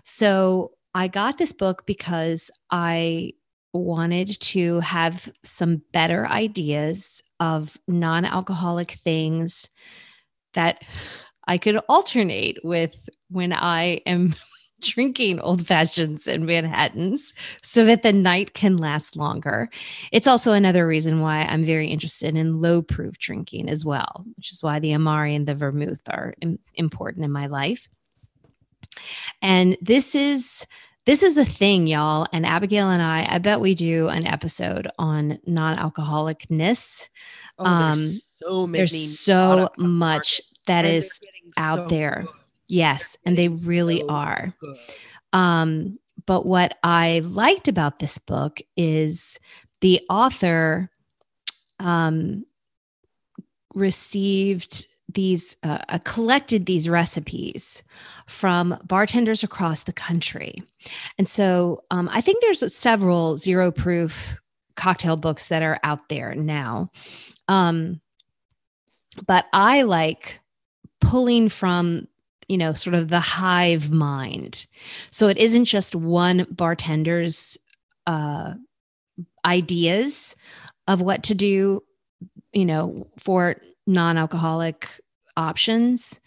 So 0.05 0.73
I 0.95 1.09
got 1.09 1.39
this 1.39 1.53
book 1.53 1.87
because 1.87 2.51
I 2.71 3.35
wanted 3.73 4.41
to 4.41 4.81
have 4.81 5.31
some 5.45 5.83
better 5.93 6.27
ideas 6.27 7.23
of 7.39 7.79
non 7.87 8.25
alcoholic 8.25 8.93
things 8.93 9.69
that 10.55 10.83
I 11.47 11.57
could 11.59 11.77
alternate 11.89 12.59
with 12.65 13.09
when 13.29 13.53
I 13.53 14.01
am 14.07 14.35
drinking 14.81 15.41
old 15.41 15.67
fashions 15.67 16.27
and 16.27 16.47
Manhattans 16.47 17.35
so 17.63 17.85
that 17.85 18.03
the 18.03 18.13
night 18.13 18.55
can 18.55 18.77
last 18.77 19.17
longer. 19.17 19.69
It's 20.13 20.27
also 20.27 20.53
another 20.53 20.87
reason 20.87 21.21
why 21.21 21.43
I'm 21.43 21.65
very 21.65 21.89
interested 21.89 22.37
in 22.37 22.61
low 22.61 22.83
proof 22.83 23.19
drinking 23.19 23.69
as 23.69 23.85
well, 23.85 24.25
which 24.37 24.53
is 24.53 24.63
why 24.63 24.79
the 24.79 24.95
Amari 24.95 25.35
and 25.35 25.47
the 25.47 25.55
Vermouth 25.55 26.03
are 26.09 26.35
Im- 26.41 26.59
important 26.75 27.25
in 27.25 27.33
my 27.33 27.47
life. 27.47 27.89
And 29.41 29.77
this 29.81 30.15
is 30.15 30.67
this 31.07 31.23
is 31.23 31.39
a 31.39 31.45
thing, 31.45 31.87
y'all. 31.87 32.27
And 32.33 32.45
Abigail 32.45 32.91
and 32.91 33.03
I, 33.03 33.27
I 33.29 33.39
bet 33.39 33.61
we 33.61 33.75
do 33.75 34.09
an 34.09 34.27
episode 34.27 34.89
on 34.99 35.39
non-alcoholicness. 35.47 37.09
Oh, 37.59 37.65
um, 37.65 37.99
there's 37.99 38.29
so. 38.43 38.67
There's 38.67 39.19
so 39.19 39.69
much 39.79 40.41
that 40.67 40.85
is 40.85 41.19
out 41.57 41.85
so 41.85 41.89
there. 41.89 42.25
Good 42.27 42.40
Yes, 42.71 43.19
and 43.25 43.37
they 43.37 43.49
really 43.49 44.03
are. 44.05 44.55
Um, 45.33 45.99
but 46.27 46.47
what 46.47 46.79
I 46.83 47.21
liked 47.25 47.69
about 47.69 47.99
this 47.99 48.19
book 48.19 48.61
is 48.77 49.39
the 49.81 50.01
author 50.09 50.91
um, 51.79 52.45
received 53.75 54.87
these 55.13 55.57
uh, 55.65 55.79
uh, 55.89 55.99
collected 56.05 56.67
these 56.67 56.89
recipes 56.89 57.83
from 58.27 58.79
bartenders 58.85 59.43
across 59.43 59.83
the 59.83 59.93
country. 59.93 60.63
And 61.19 61.29
so 61.29 61.83
um, 61.91 62.09
i 62.13 62.21
think 62.21 62.41
there's 62.41 62.73
several 62.73 63.37
zero 63.37 63.73
proof 63.73 64.39
cocktail 64.77 65.17
books 65.17 65.49
that 65.49 65.63
are 65.63 65.81
out 65.83 66.09
there 66.09 66.35
now. 66.35 66.91
Um, 67.49 68.01
but 69.27 69.47
i 69.53 69.83
like 69.83 70.41
pulling 71.01 71.49
from 71.49 72.07
you 72.51 72.59
know, 72.59 72.75
sort 72.75 72.95
of 72.95 73.11
the 73.11 73.21
hive 73.21 73.93
mind. 73.93 74.67
So 75.13 75.29
it 75.29 75.39
isn't 75.39 75.67
just 75.67 75.95
one 75.95 76.49
bartender's 76.51 77.57
uh, 78.09 78.55
ideas 79.45 80.35
of 80.89 81.01
what 81.01 81.23
to 81.23 81.35
do, 81.37 81.85
you 82.53 82.65
know, 82.65 83.07
for 83.19 83.55
non 83.87 84.19
alcoholic 84.19 84.89
options. 85.37 86.19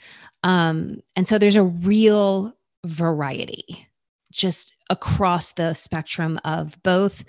Um, 0.44 1.02
and 1.18 1.28
so 1.28 1.38
there's 1.38 1.58
a 1.58 1.64
real 1.64 2.54
variety 2.86 3.86
just 4.32 4.74
across 4.90 5.52
the 5.52 5.74
spectrum 5.74 6.40
of 6.46 6.82
both 6.84 7.26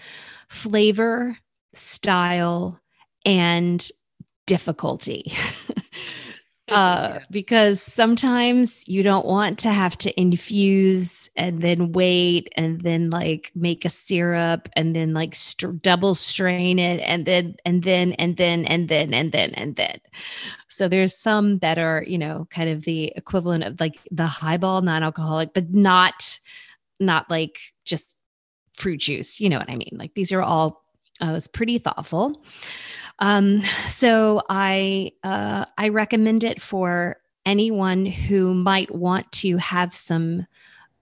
flavor, 0.48 1.36
style, 1.74 2.80
and 3.26 3.90
difficulty. 4.46 5.32
uh, 6.68 7.18
because 7.30 7.80
sometimes 7.80 8.87
you 8.88 9.02
don't 9.02 9.26
want 9.26 9.59
to 9.61 9.71
have 9.71 9.97
to 9.99 10.21
infuse 10.21 11.30
and 11.37 11.62
then 11.62 11.92
wait 11.92 12.49
and 12.56 12.80
then 12.83 13.11
like 13.11 13.50
make 13.54 13.85
a 13.85 13.88
syrup 13.88 14.68
and 14.75 14.94
then 14.94 15.12
like 15.12 15.35
st- 15.35 15.83
double 15.83 16.14
strain 16.14 16.78
it 16.78 17.00
and 17.00 17.26
then 17.26 17.56
and 17.64 17.83
then 17.83 18.12
and 18.14 18.37
then 18.37 18.64
and 18.66 18.88
then 18.88 19.12
and 19.12 19.33
then 19.33 19.50
and 19.54 19.76
then. 19.76 19.99
So 20.68 20.88
there's 20.88 21.16
some 21.16 21.59
that 21.59 21.78
are 21.78 22.04
you 22.06 22.18
know 22.18 22.47
kind 22.50 22.68
of 22.68 22.85
the 22.85 23.12
equivalent 23.16 23.64
of 23.64 23.80
like 23.80 23.99
the 24.11 24.26
highball 24.26 24.83
non-alcoholic, 24.83 25.54
but 25.54 25.73
not 25.73 26.38
not 27.00 27.28
like 27.30 27.59
just 27.85 28.16
fruit 28.75 28.99
juice. 28.99 29.40
You 29.40 29.49
know 29.49 29.59
what 29.59 29.71
I 29.71 29.76
mean? 29.76 29.97
Like 29.97 30.14
these 30.14 30.33
are 30.33 30.42
all. 30.42 30.83
I 31.21 31.30
was 31.30 31.47
pretty 31.47 31.78
thoughtful. 31.78 32.42
Um, 33.18 33.62
so 33.88 34.42
I 34.49 35.12
uh, 35.23 35.64
I 35.78 35.88
recommend 35.88 36.44
it 36.44 36.61
for 36.61 37.16
anyone 37.47 38.06
who 38.06 38.54
might 38.54 38.94
want 38.94 39.30
to 39.33 39.56
have 39.59 39.94
some 39.94 40.47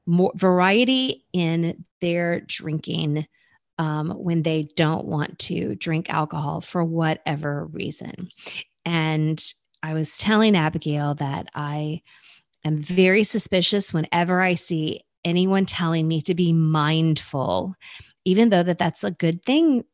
more 0.06 0.32
variety 0.34 1.24
in 1.32 1.84
their 2.00 2.40
drinking 2.40 3.26
um, 3.78 4.10
when 4.10 4.42
they 4.42 4.64
don't 4.76 5.06
want 5.06 5.38
to 5.38 5.74
drink 5.76 6.10
alcohol 6.10 6.60
for 6.60 6.84
whatever 6.84 7.66
reason. 7.66 8.28
And 8.84 9.42
I 9.82 9.94
was 9.94 10.16
telling 10.16 10.56
Abigail 10.56 11.14
that 11.14 11.48
I 11.54 12.02
am 12.64 12.78
very 12.78 13.24
suspicious 13.24 13.92
whenever 13.92 14.40
I 14.40 14.54
see 14.54 15.04
anyone 15.24 15.66
telling 15.66 16.08
me 16.08 16.20
to 16.22 16.34
be 16.34 16.52
mindful 16.52 17.76
even 18.24 18.50
though 18.50 18.62
that 18.62 18.78
that's 18.78 19.04
a 19.04 19.10
good 19.10 19.44
thing 19.44 19.84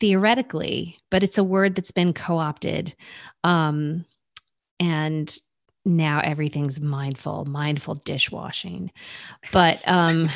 theoretically, 0.00 0.98
but 1.10 1.22
it's 1.22 1.38
a 1.38 1.44
word 1.44 1.74
that's 1.74 1.90
been 1.90 2.12
co 2.12 2.38
opted. 2.38 2.94
Um, 3.44 4.04
and 4.78 5.34
now 5.84 6.20
everything's 6.22 6.80
mindful, 6.80 7.44
mindful 7.46 7.94
dishwashing. 7.96 8.90
But 9.52 9.80
um 9.86 10.28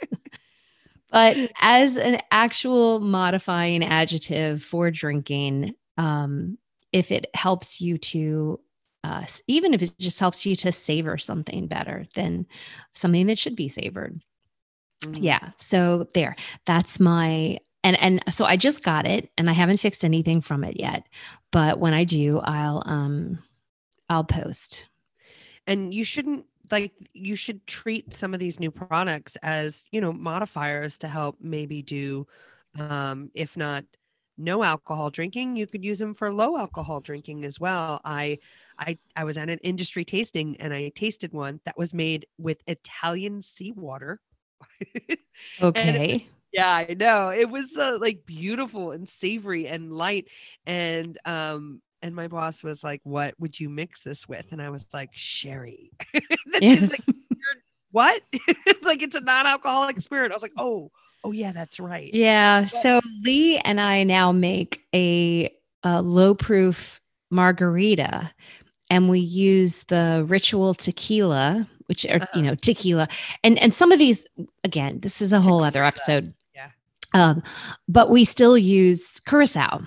but 1.10 1.36
as 1.60 1.96
an 1.96 2.20
actual 2.30 3.00
modifying 3.00 3.82
adjective 3.82 4.62
for 4.62 4.90
drinking, 4.90 5.74
um, 5.96 6.58
if 6.92 7.10
it 7.10 7.26
helps 7.34 7.80
you 7.80 7.98
to 7.98 8.60
uh, 9.04 9.24
even 9.48 9.74
if 9.74 9.82
it 9.82 9.98
just 9.98 10.20
helps 10.20 10.46
you 10.46 10.54
to 10.54 10.70
savor 10.70 11.18
something 11.18 11.66
better 11.66 12.06
than 12.14 12.46
something 12.94 13.26
that 13.26 13.38
should 13.38 13.56
be 13.56 13.66
savored. 13.66 14.22
Mm. 15.02 15.18
Yeah. 15.20 15.50
So 15.58 16.06
there, 16.14 16.36
that's 16.66 17.00
my 17.00 17.58
and 17.84 17.96
and 18.00 18.22
so 18.30 18.44
I 18.44 18.56
just 18.56 18.82
got 18.82 19.06
it 19.06 19.30
and 19.36 19.50
I 19.50 19.52
haven't 19.52 19.78
fixed 19.78 20.04
anything 20.04 20.40
from 20.40 20.64
it 20.64 20.78
yet. 20.78 21.06
But 21.50 21.78
when 21.78 21.94
I 21.94 22.04
do, 22.04 22.40
I'll 22.40 22.82
um 22.86 23.42
I'll 24.08 24.24
post. 24.24 24.88
And 25.66 25.92
you 25.92 26.04
shouldn't 26.04 26.46
like 26.70 26.92
you 27.12 27.36
should 27.36 27.66
treat 27.66 28.14
some 28.14 28.34
of 28.34 28.40
these 28.40 28.60
new 28.60 28.70
products 28.70 29.36
as, 29.42 29.84
you 29.90 30.00
know, 30.00 30.12
modifiers 30.12 30.98
to 30.98 31.08
help 31.08 31.36
maybe 31.40 31.82
do 31.82 32.26
um 32.76 33.30
if 33.34 33.56
not 33.56 33.84
no 34.38 34.62
alcohol 34.62 35.10
drinking, 35.10 35.56
you 35.56 35.66
could 35.66 35.84
use 35.84 35.98
them 35.98 36.14
for 36.14 36.32
low 36.32 36.56
alcohol 36.56 37.00
drinking 37.00 37.44
as 37.44 37.60
well. 37.60 38.00
I 38.04 38.38
I 38.78 38.98
I 39.16 39.24
was 39.24 39.36
at 39.36 39.50
an 39.50 39.58
industry 39.62 40.04
tasting 40.04 40.56
and 40.60 40.72
I 40.72 40.90
tasted 40.90 41.32
one 41.32 41.60
that 41.64 41.76
was 41.78 41.92
made 41.94 42.26
with 42.38 42.62
Italian 42.66 43.42
seawater. 43.42 44.20
okay. 45.60 46.26
Yeah, 46.52 46.70
I 46.88 46.94
know. 46.94 47.30
It 47.30 47.48
was 47.48 47.76
uh, 47.76 47.98
like 48.00 48.26
beautiful 48.26 48.92
and 48.92 49.08
savory 49.08 49.66
and 49.66 49.92
light 49.92 50.28
and 50.66 51.18
um 51.24 51.80
and 52.02 52.14
my 52.14 52.28
boss 52.28 52.62
was 52.62 52.84
like, 52.84 53.00
"What 53.04 53.34
would 53.38 53.58
you 53.58 53.68
mix 53.68 54.02
this 54.02 54.28
with?" 54.28 54.46
And 54.50 54.60
I 54.60 54.70
was 54.70 54.86
like, 54.92 55.10
"Sherry." 55.12 55.92
then 56.12 56.60
she's 56.60 56.90
like, 56.90 57.04
"What?" 57.92 58.22
it's 58.32 58.84
like 58.84 59.02
it's 59.02 59.14
a 59.14 59.20
non-alcoholic 59.20 60.00
spirit. 60.00 60.32
I 60.32 60.34
was 60.34 60.42
like, 60.42 60.52
"Oh, 60.58 60.90
oh 61.24 61.32
yeah, 61.32 61.52
that's 61.52 61.80
right." 61.80 62.12
Yeah. 62.12 62.64
So 62.66 63.00
Lee 63.22 63.58
and 63.58 63.80
I 63.80 64.02
now 64.02 64.32
make 64.32 64.84
a, 64.94 65.54
a 65.84 66.02
low-proof 66.02 67.00
margarita, 67.30 68.32
and 68.90 69.08
we 69.08 69.20
use 69.20 69.84
the 69.84 70.24
Ritual 70.28 70.74
tequila, 70.74 71.68
which 71.86 72.04
are 72.04 72.16
uh-huh. 72.16 72.26
you 72.34 72.42
know 72.42 72.54
tequila, 72.56 73.06
and 73.44 73.58
and 73.58 73.72
some 73.72 73.92
of 73.92 73.98
these 73.98 74.26
again, 74.64 75.00
this 75.00 75.22
is 75.22 75.32
a 75.32 75.40
whole 75.40 75.62
other 75.62 75.84
episode. 75.84 76.34
Um, 77.14 77.42
but 77.88 78.10
we 78.10 78.24
still 78.24 78.56
use 78.56 79.20
curacao. 79.20 79.82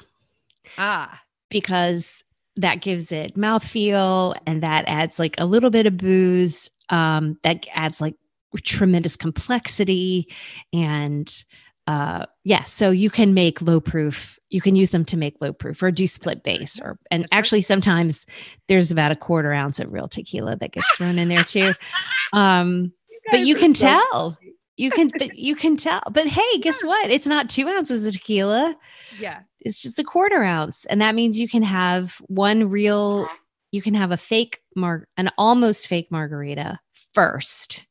Ah 0.78 1.22
because 1.56 2.24
that 2.58 2.82
gives 2.82 3.12
it 3.12 3.38
mouthfeel 3.38 4.36
and 4.46 4.62
that 4.64 4.84
adds 4.88 5.20
like 5.20 5.36
a 5.38 5.46
little 5.46 5.70
bit 5.70 5.86
of 5.86 5.98
booze. 5.98 6.70
Um, 6.90 7.38
that 7.44 7.66
adds 7.74 8.00
like 8.02 8.16
tremendous 8.64 9.18
complexity 9.18 10.32
and 10.72 11.44
uh 11.88 12.26
yeah 12.46 12.64
so 12.64 12.90
you 12.90 13.10
can 13.10 13.34
make 13.34 13.62
low 13.62 13.82
proof 13.82 14.40
you 14.50 14.62
can 14.62 14.78
use 14.78 14.92
them 14.92 15.04
to 15.04 15.18
make 15.18 15.36
low 15.42 15.52
proof 15.52 15.84
or 15.84 15.92
do 15.92 16.08
split 16.08 16.42
base 16.42 16.80
or 16.80 16.98
and 17.12 17.26
actually 17.34 17.60
sometimes 17.60 18.26
there's 18.70 18.92
about 18.92 19.12
a 19.12 19.16
quarter 19.16 19.52
ounce 19.52 19.78
of 19.80 19.92
real 19.92 20.08
tequila 20.08 20.56
that 20.56 20.72
gets 20.72 20.88
thrown 20.96 21.20
in 21.20 21.28
there 21.28 21.44
too 21.44 21.74
um 22.34 22.94
you 23.10 23.20
but 23.30 23.42
you 23.42 23.56
can 23.56 23.76
so 23.76 23.88
tell 23.88 24.38
you 24.78 24.92
can 24.92 25.10
but 25.18 25.38
you 25.38 25.56
can 25.56 25.78
tell 25.78 26.02
but 26.12 26.28
hey 26.28 26.58
guess 26.62 26.84
what? 26.84 27.10
It's 27.10 27.28
not 27.28 27.50
two 27.50 27.68
ounces 27.68 28.06
of 28.06 28.14
tequila. 28.14 28.76
Yeah. 29.20 29.42
It's 29.60 29.82
just 29.82 30.00
a 30.00 30.04
quarter 30.04 30.44
ounce 30.44 30.86
and 30.86 31.02
that 31.02 31.16
means 31.16 31.40
you 31.40 31.48
can 31.48 31.64
have 31.64 32.22
one 32.28 32.70
real 32.70 33.28
you 33.72 33.82
can 33.82 33.94
have 33.94 34.12
a 34.12 34.18
fake 34.18 34.62
mar 34.76 35.08
an 35.18 35.30
almost 35.38 35.88
fake 35.88 36.12
margarita 36.12 36.80
first 37.14 37.88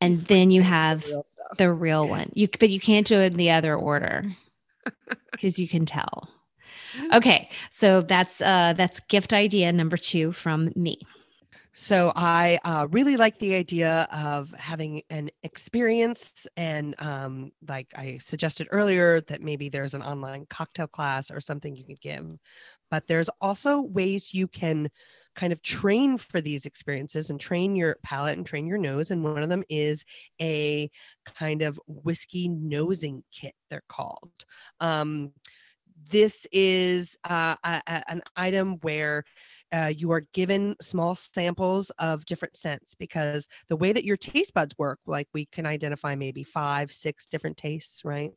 and 0.00 0.24
then 0.26 0.50
you 0.50 0.62
have 0.62 1.02
the 1.02 1.08
real, 1.08 1.26
the 1.58 1.72
real 1.72 2.08
one. 2.08 2.30
You 2.34 2.48
but 2.58 2.70
you 2.70 2.80
can't 2.80 3.06
do 3.06 3.20
it 3.20 3.32
in 3.32 3.38
the 3.38 3.50
other 3.50 3.74
order 3.74 4.24
because 5.32 5.58
you 5.58 5.68
can 5.68 5.86
tell. 5.86 6.28
Okay 7.12 7.50
so 7.70 8.00
that's 8.00 8.40
uh 8.40 8.72
that's 8.76 9.00
gift 9.00 9.32
idea 9.32 9.72
number 9.72 9.96
two 9.96 10.32
from 10.32 10.72
me 10.74 11.00
so 11.78 12.10
I 12.16 12.58
uh, 12.64 12.86
really 12.90 13.18
like 13.18 13.38
the 13.38 13.54
idea 13.54 14.08
of 14.10 14.50
having 14.56 15.02
an 15.10 15.28
experience, 15.42 16.46
and 16.56 16.94
um, 16.98 17.52
like 17.68 17.88
I 17.94 18.16
suggested 18.16 18.66
earlier, 18.70 19.20
that 19.28 19.42
maybe 19.42 19.68
there's 19.68 19.92
an 19.92 20.00
online 20.00 20.46
cocktail 20.48 20.86
class 20.86 21.30
or 21.30 21.38
something 21.38 21.76
you 21.76 21.84
could 21.84 22.00
give. 22.00 22.24
But 22.90 23.06
there's 23.06 23.28
also 23.42 23.82
ways 23.82 24.32
you 24.32 24.48
can 24.48 24.88
kind 25.34 25.52
of 25.52 25.60
train 25.60 26.16
for 26.16 26.40
these 26.40 26.64
experiences 26.64 27.28
and 27.28 27.38
train 27.38 27.76
your 27.76 27.98
palate 28.02 28.38
and 28.38 28.46
train 28.46 28.66
your 28.66 28.78
nose. 28.78 29.10
And 29.10 29.22
one 29.22 29.42
of 29.42 29.50
them 29.50 29.62
is 29.68 30.02
a 30.40 30.90
kind 31.34 31.60
of 31.60 31.78
whiskey 31.86 32.48
nosing 32.48 33.22
kit. 33.30 33.52
They're 33.68 33.82
called. 33.86 34.32
Um, 34.80 35.32
this 36.10 36.46
is 36.52 37.18
uh, 37.28 37.56
a, 37.62 37.82
a, 37.86 38.10
an 38.10 38.22
item 38.34 38.78
where 38.80 39.24
uh, 39.72 39.92
you 39.94 40.12
are 40.12 40.22
given 40.32 40.76
small 40.80 41.14
samples 41.14 41.90
of 41.98 42.24
different 42.26 42.56
scents 42.56 42.94
because 42.94 43.48
the 43.68 43.76
way 43.76 43.92
that 43.92 44.04
your 44.04 44.16
taste 44.16 44.54
buds 44.54 44.74
work, 44.78 45.00
like 45.06 45.28
we 45.32 45.46
can 45.46 45.66
identify 45.66 46.14
maybe 46.14 46.42
five, 46.42 46.92
six 46.92 47.26
different 47.26 47.56
tastes, 47.56 48.04
right? 48.04 48.32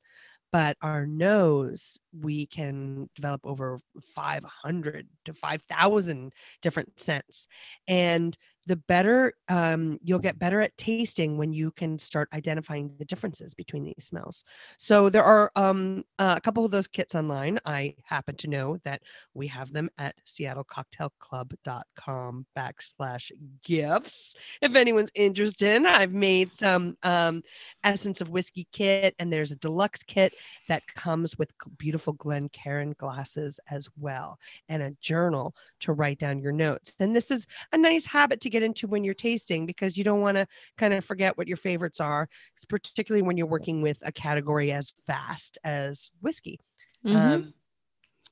But 0.52 0.78
our 0.82 1.06
nose, 1.06 2.00
we 2.12 2.48
can 2.48 3.08
develop 3.16 3.42
over 3.44 3.80
500 4.02 5.08
to 5.26 5.34
5,000 5.34 6.34
different 6.64 7.00
scents. 7.00 7.48
And 7.88 8.36
the 8.68 8.76
better 8.76 9.34
um, 9.48 9.98
you'll 10.04 10.20
get 10.20 10.38
better 10.38 10.60
at 10.62 10.78
tasting 10.78 11.38
when 11.38 11.54
you 11.54 11.72
can 11.72 11.98
start 11.98 12.30
identifying 12.34 12.92
the 13.00 13.06
differences 13.06 13.54
between 13.54 13.84
these 13.84 14.06
smells. 14.06 14.44
So 14.78 15.10
there 15.10 15.24
are 15.24 15.52
um, 15.56 16.04
uh, 16.20 16.36
a 16.38 16.42
couple 16.42 16.64
of 16.66 16.72
those 16.72 16.88
kits 16.88 17.16
online. 17.16 17.58
I 17.66 17.96
happen 18.04 18.36
to 18.38 18.48
know 18.48 18.78
that 18.84 19.02
we 19.34 19.48
have 19.48 19.74
them 19.74 19.90
at 19.98 20.14
seattlecocktailclub.com 20.28 22.46
backslash 22.58 23.32
gifts. 23.64 24.36
If 24.62 24.76
anyone's 24.76 25.12
interested, 25.16 25.86
I've 25.86 26.14
made 26.14 26.54
some 26.54 26.96
um, 27.04 27.42
essence 27.84 28.22
of 28.22 28.30
whiskey 28.30 28.68
kit, 28.72 29.16
and 29.20 29.34
there's 29.34 29.52
a 29.52 29.56
deluxe 29.56 30.04
kit 30.04 30.36
that 30.68 30.86
comes 30.94 31.36
with 31.38 31.52
beautiful 31.78 32.14
Glencairn 32.14 32.94
glasses 32.98 33.60
as 33.70 33.88
well, 33.98 34.40
and 34.68 34.84
a 34.84 34.92
journal 35.02 35.56
to 35.80 35.94
write 35.94 36.20
down 36.20 36.40
your 36.40 36.52
notes. 36.52 36.94
And 37.00 37.16
this 37.16 37.32
is 37.32 37.48
a 37.72 37.78
nice 37.78 38.06
habit 38.06 38.42
to 38.42 38.49
get 38.50 38.60
get 38.60 38.66
into 38.66 38.88
when 38.88 39.04
you're 39.04 39.14
tasting 39.14 39.66
because 39.66 39.98
you 39.98 40.04
don't 40.04 40.22
want 40.22 40.38
to 40.38 40.48
kind 40.78 40.94
of 40.94 41.04
forget 41.06 41.38
what 41.38 41.48
your 41.48 41.58
favorites 41.58 42.00
are, 42.00 42.28
particularly 42.68 43.22
when 43.22 43.38
you're 43.38 43.48
working 43.48 43.82
with 43.82 43.98
a 44.04 44.12
category 44.12 44.72
as 44.72 44.94
vast 45.08 45.58
as 45.64 46.12
whiskey. 46.22 46.60
Mm-hmm. 47.06 47.18
Um, 47.18 47.54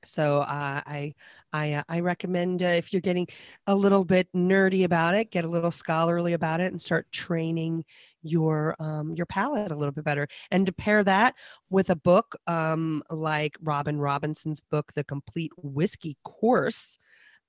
so 0.06 0.40
uh, 0.40 0.82
I 0.86 1.14
I 1.54 1.74
uh, 1.74 1.84
I 1.90 2.00
recommend 2.02 2.62
uh, 2.62 2.68
if 2.68 2.94
you're 2.94 3.02
getting 3.02 3.28
a 3.66 3.76
little 3.76 4.06
bit 4.06 4.28
nerdy 4.34 4.84
about 4.84 5.16
it, 5.16 5.32
get 5.32 5.44
a 5.44 5.48
little 5.48 5.72
scholarly 5.72 6.34
about 6.34 6.62
it, 6.62 6.72
and 6.72 6.82
start 6.82 7.12
training 7.12 7.84
your 8.22 8.76
um, 8.80 9.16
your 9.16 9.26
palate 9.26 9.72
a 9.72 9.76
little 9.76 9.92
bit 9.92 10.04
better. 10.04 10.28
And 10.52 10.66
to 10.68 10.72
pair 10.72 11.04
that 11.04 11.34
with 11.70 11.90
a 11.90 11.96
book 11.96 12.36
um, 12.46 13.02
like 13.10 13.58
Robin 13.62 14.00
Robinson's 14.00 14.60
book, 14.60 14.92
The 14.94 15.04
Complete 15.04 15.52
Whiskey 15.58 16.18
Course, 16.24 17.00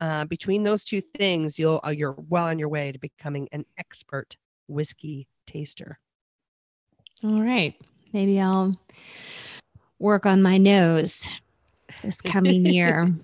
uh, 0.01 0.25
between 0.27 0.63
those 0.63 0.85
two 0.85 1.01
things, 1.01 1.59
you'll 1.59 1.81
uh, 1.85 1.91
you're 1.91 2.17
well 2.29 2.45
on 2.45 2.59
your 2.59 2.69
way 2.69 2.93
to 2.93 2.99
becoming 2.99 3.49
an 3.53 3.65
expert 3.79 4.37
whiskey 4.69 5.27
taster. 5.47 5.99
All 7.25 7.43
right, 7.43 7.75
maybe 8.13 8.41
I'll 8.41 8.79
work 9.99 10.27
on 10.27 10.43
my 10.43 10.57
nose 10.57 11.29
this 12.03 12.21
coming 12.21 12.65
year. 12.65 13.07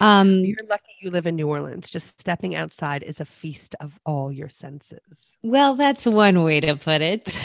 Um, 0.00 0.44
You're 0.44 0.56
lucky 0.68 0.92
you 1.00 1.10
live 1.10 1.26
in 1.26 1.34
New 1.34 1.48
Orleans. 1.48 1.90
Just 1.90 2.20
stepping 2.20 2.54
outside 2.54 3.02
is 3.02 3.20
a 3.20 3.24
feast 3.24 3.74
of 3.80 3.98
all 4.06 4.30
your 4.30 4.48
senses. 4.48 5.32
Well, 5.42 5.74
that's 5.74 6.06
one 6.06 6.44
way 6.44 6.60
to 6.60 6.76
put 6.76 7.00
it. 7.00 7.38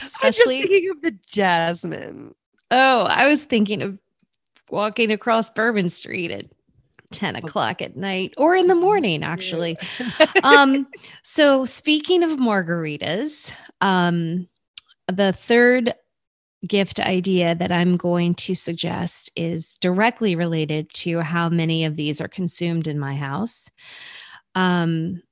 Especially 0.00 0.60
I'm 0.62 0.62
just 0.62 0.70
thinking 0.70 0.90
of 0.90 1.02
the 1.02 1.18
jasmine. 1.26 2.34
Oh, 2.70 3.02
I 3.02 3.28
was 3.28 3.44
thinking 3.44 3.82
of 3.82 3.98
walking 4.70 5.10
across 5.10 5.50
Bourbon 5.50 5.88
Street 5.88 6.30
at 6.30 6.46
10 7.10 7.36
o'clock 7.36 7.80
at 7.80 7.96
night 7.96 8.34
or 8.36 8.54
in 8.54 8.66
the 8.66 8.74
morning, 8.74 9.22
actually. 9.22 9.76
um, 10.42 10.86
so, 11.22 11.64
speaking 11.64 12.22
of 12.22 12.32
margaritas, 12.32 13.52
um, 13.80 14.48
the 15.06 15.32
third 15.32 15.94
gift 16.66 16.98
idea 17.00 17.54
that 17.54 17.70
I'm 17.70 17.96
going 17.96 18.34
to 18.34 18.54
suggest 18.54 19.30
is 19.36 19.78
directly 19.80 20.34
related 20.34 20.90
to 20.94 21.20
how 21.20 21.48
many 21.48 21.84
of 21.84 21.96
these 21.96 22.20
are 22.20 22.28
consumed 22.28 22.88
in 22.88 22.98
my 22.98 23.14
house. 23.14 23.70
Um, 24.54 25.22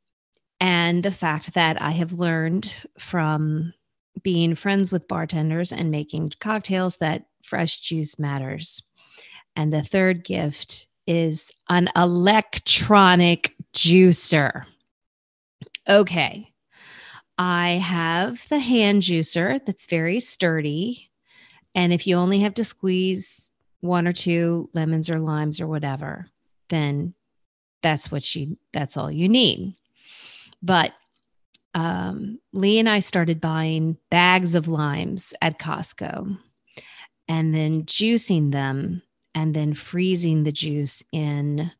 and 0.61 1.03
the 1.03 1.11
fact 1.11 1.55
that 1.55 1.81
I 1.83 1.91
have 1.91 2.13
learned 2.13 2.75
from 2.99 3.75
being 4.23 4.55
friends 4.55 4.91
with 4.91 5.09
bartenders 5.09 5.73
and 5.73 5.91
making 5.91 6.33
cocktails 6.41 6.97
that 6.99 7.27
fresh 7.43 7.81
juice 7.81 8.19
matters. 8.19 8.83
And 9.57 9.73
the 9.73 9.83
third 9.83 10.23
gift 10.23 10.87
is 11.07 11.51
an 11.69 11.89
electronic 11.97 13.55
juicer. 13.75 14.67
Okay. 15.89 16.53
I 17.39 17.71
have 17.83 18.49
the 18.49 18.59
hand 18.59 19.03
juicer 19.03 19.65
that's 19.65 19.87
very 19.87 20.21
sturdy. 20.21 21.11
And 21.75 21.93
if 21.93 22.07
you 22.07 22.17
only 22.17 22.41
have 22.41 22.55
to 22.55 22.65
squeeze 22.65 23.53
one 23.81 24.07
or 24.07 24.13
two 24.13 24.69
lemons 24.75 25.11
or 25.11 25.19
limes 25.21 25.61
or 25.61 25.67
whatever, 25.67 26.27
then 26.69 27.15
that's 27.83 28.11
what 28.11 28.35
you 28.35 28.57
that's 28.73 28.97
all 28.97 29.11
you 29.11 29.29
need. 29.29 29.75
But 30.63 30.93
um, 31.75 32.41
Lee 32.53 32.79
and 32.79 32.89
I 32.89 33.01
started 33.01 33.41
buying 33.41 33.99
bags 34.11 34.55
of 34.55 34.67
limes 34.67 35.35
at 35.43 35.59
Costco 35.59 36.39
and 37.29 37.55
then 37.55 37.85
juicing 37.85 38.51
them 38.51 39.03
and 39.37 39.55
then 39.55 39.75
freezing 39.75 40.43
the 40.43 40.51
juice 40.51 41.05
in 41.13 41.71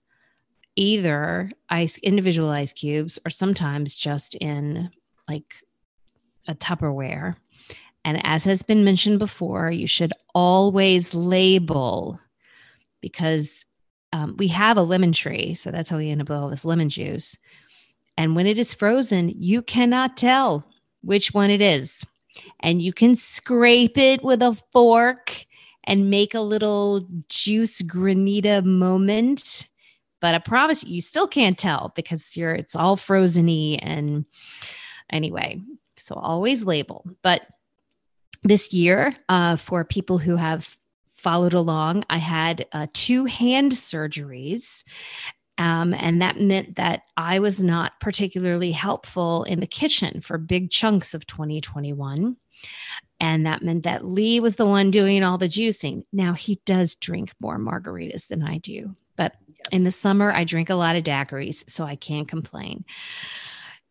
either 0.77 1.51
ice 1.71 1.97
individual 1.99 2.51
ice 2.51 2.75
cubes 2.75 3.19
or 3.25 3.31
sometimes 3.31 3.97
just 3.97 4.35
in 4.37 4.91
like 5.27 5.55
a 6.47 6.55
Tupperware. 6.55 7.35
And 8.05 8.21
as 8.25 8.45
has 8.45 8.63
been 8.63 8.85
mentioned 8.85 9.19
before, 9.19 9.71
you 9.71 9.87
should 9.87 10.13
always 10.35 11.15
label 11.15 12.21
because 13.01 13.65
um, 14.13 14.37
we 14.37 14.49
have 14.49 14.77
a 14.77 14.83
lemon 14.83 15.13
tree. 15.13 15.55
So 15.55 15.71
that's 15.71 15.89
how 15.89 15.97
we 15.97 16.11
end 16.11 16.21
up 16.21 16.29
with 16.29 16.39
all 16.39 16.51
this 16.51 16.65
lemon 16.65 16.91
juice. 16.91 17.39
And 18.19 18.37
when 18.37 18.47
it 18.47 18.59
is 18.59 18.75
frozen, 18.75 19.31
you 19.31 19.63
cannot 19.63 20.19
tell 20.19 20.67
which 21.01 21.33
one 21.33 21.51
it 21.51 21.63
is. 21.63 22.05
And 22.61 22.83
you 22.83 22.93
can 22.93 23.17
scrape 23.17 23.97
it 23.97 24.23
with 24.23 24.43
a 24.43 24.55
fork 24.73 25.47
and 25.87 26.11
make 26.11 26.35
a 26.35 26.41
little 26.41 27.07
juice 27.29 27.83
granita 27.83 28.65
moment. 28.65 29.69
But 30.21 30.35
I 30.35 30.39
promise 30.39 30.83
you, 30.83 30.95
you 30.95 31.01
still 31.01 31.29
can't 31.29 31.59
tell 31.59 31.93
because 31.95 32.37
you're 32.37 32.55
it's 32.55 32.75
all 32.75 32.97
frozeny 32.97 33.79
and 33.81 34.25
anyway. 35.11 35.61
So 35.97 36.15
always 36.15 36.65
label. 36.65 37.05
But 37.23 37.43
this 38.43 38.73
year, 38.73 39.15
uh, 39.29 39.57
for 39.57 39.85
people 39.85 40.19
who 40.19 40.37
have 40.37 40.77
followed 41.15 41.55
along, 41.55 42.05
I 42.09 42.19
had 42.19 42.67
uh, 42.73 42.87
two 42.93 43.25
hand 43.25 43.73
surgeries. 43.73 44.85
Um, 45.59 45.95
and 45.95 46.21
that 46.21 46.39
meant 46.39 46.77
that 46.77 47.03
I 47.17 47.39
was 47.39 47.63
not 47.63 47.99
particularly 47.99 48.73
helpful 48.73 49.45
in 49.45 49.61
the 49.61 49.67
kitchen 49.67 50.21
for 50.21 50.37
big 50.39 50.71
chunks 50.71 51.15
of 51.15 51.27
2021. 51.27 52.37
And 53.19 53.47
that 53.47 53.63
meant 53.63 53.85
that 53.85 54.05
Lee 54.05 54.41
was 54.41 54.57
the 54.57 54.67
one 54.67 54.91
doing 54.91 55.23
all 55.23 55.39
the 55.39 55.49
juicing. 55.49 56.05
Now 56.13 56.35
he 56.35 56.61
does 56.67 56.95
drink 56.95 57.33
more 57.41 57.59
margaritas 57.59 58.29
than 58.29 58.43
I 58.43 58.59
do, 58.59 58.95
but 59.17 59.35
yes. 59.49 59.69
in 59.73 59.85
the 59.85 59.93
summer, 59.93 60.33
I 60.33 60.45
drink 60.45 60.69
a 60.69 60.75
lot 60.75 60.97
of 60.97 61.05
daiquiris, 61.05 61.69
so 61.69 61.85
I 61.85 61.97
can't 61.97 62.29
complain. 62.29 62.85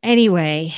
Anyway, 0.03 0.71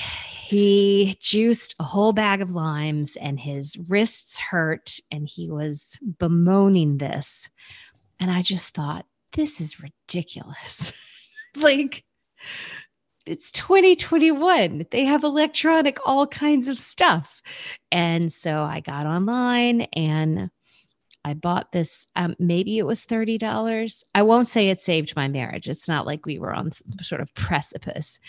he 0.47 1.17
juiced 1.19 1.75
a 1.79 1.83
whole 1.83 2.13
bag 2.13 2.41
of 2.41 2.51
limes 2.51 3.17
and 3.17 3.37
his 3.37 3.77
wrists 3.89 4.39
hurt 4.39 4.99
and 5.11 5.27
he 5.27 5.49
was 5.49 5.99
bemoaning 6.17 6.97
this. 6.97 7.49
And 8.17 8.31
I 8.31 8.41
just 8.41 8.73
thought, 8.73 9.05
this 9.33 9.59
is 9.59 9.81
ridiculous. 9.81 10.93
like, 11.57 12.05
it's 13.27 13.51
2021. 13.51 14.87
They 14.91 15.05
have 15.05 15.23
electronic, 15.23 15.97
all 16.05 16.27
kinds 16.27 16.67
of 16.67 16.79
stuff. 16.79 17.41
And 17.91 18.31
so 18.31 18.63
I 18.63 18.79
got 18.79 19.05
online 19.05 19.81
and 19.93 20.49
I 21.25 21.33
bought 21.33 21.71
this. 21.71 22.07
Um, 22.15 22.35
maybe 22.39 22.77
it 22.77 22.85
was 22.85 23.05
$30. 23.05 24.03
I 24.15 24.21
won't 24.21 24.47
say 24.47 24.69
it 24.69 24.81
saved 24.81 25.15
my 25.15 25.27
marriage. 25.27 25.67
It's 25.67 25.87
not 25.87 26.05
like 26.05 26.25
we 26.25 26.39
were 26.39 26.53
on 26.53 26.71
sort 27.01 27.21
of 27.21 27.33
precipice, 27.33 28.19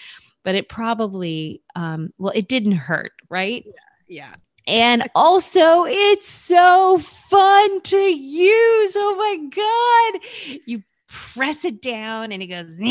but 0.44 0.54
it 0.54 0.68
probably, 0.68 1.62
um, 1.76 2.12
well, 2.18 2.32
it 2.34 2.48
didn't 2.48 2.72
hurt, 2.72 3.12
right? 3.28 3.64
Yeah. 4.08 4.30
yeah. 4.30 4.34
And 4.66 5.08
also, 5.14 5.86
it's 5.86 6.28
so 6.28 6.98
fun 6.98 7.80
to 7.82 7.96
use. 7.96 8.92
Oh 8.96 9.14
my 9.16 10.18
God. 10.18 10.60
You 10.66 10.82
press 11.08 11.64
it 11.64 11.80
down 11.80 12.32
and 12.32 12.42
it 12.42 12.46
goes 12.46 12.76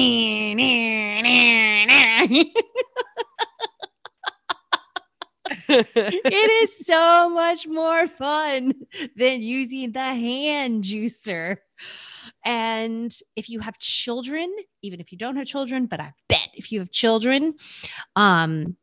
it 5.70 6.64
is 6.64 6.86
so 6.86 7.30
much 7.30 7.68
more 7.68 8.08
fun 8.08 8.74
than 9.16 9.42
using 9.42 9.92
the 9.92 10.00
hand 10.00 10.84
juicer. 10.84 11.58
And 12.44 13.14
if 13.36 13.50
you 13.50 13.60
have 13.60 13.78
children 13.80 14.54
even 14.82 15.00
if 15.00 15.12
you 15.12 15.18
don't 15.18 15.36
have 15.36 15.46
children 15.46 15.86
but 15.86 16.00
i 16.00 16.14
bet 16.30 16.50
if 16.54 16.72
you 16.72 16.80
have 16.80 16.92
children 16.92 17.56
um 18.16 18.78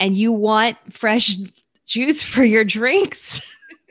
and 0.00 0.16
you 0.16 0.32
want 0.32 0.76
fresh 0.92 1.36
juice 1.86 2.22
for 2.22 2.44
your 2.44 2.64
drinks 2.64 3.40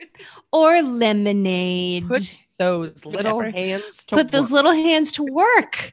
or 0.52 0.82
lemonade. 0.82 2.08
Put 2.08 2.36
those 2.58 3.04
little 3.04 3.36
Whatever. 3.38 3.50
hands 3.50 4.04
put 4.08 4.16
work. 4.26 4.30
those 4.30 4.50
little 4.50 4.72
hands 4.72 5.12
to 5.12 5.24
work. 5.24 5.92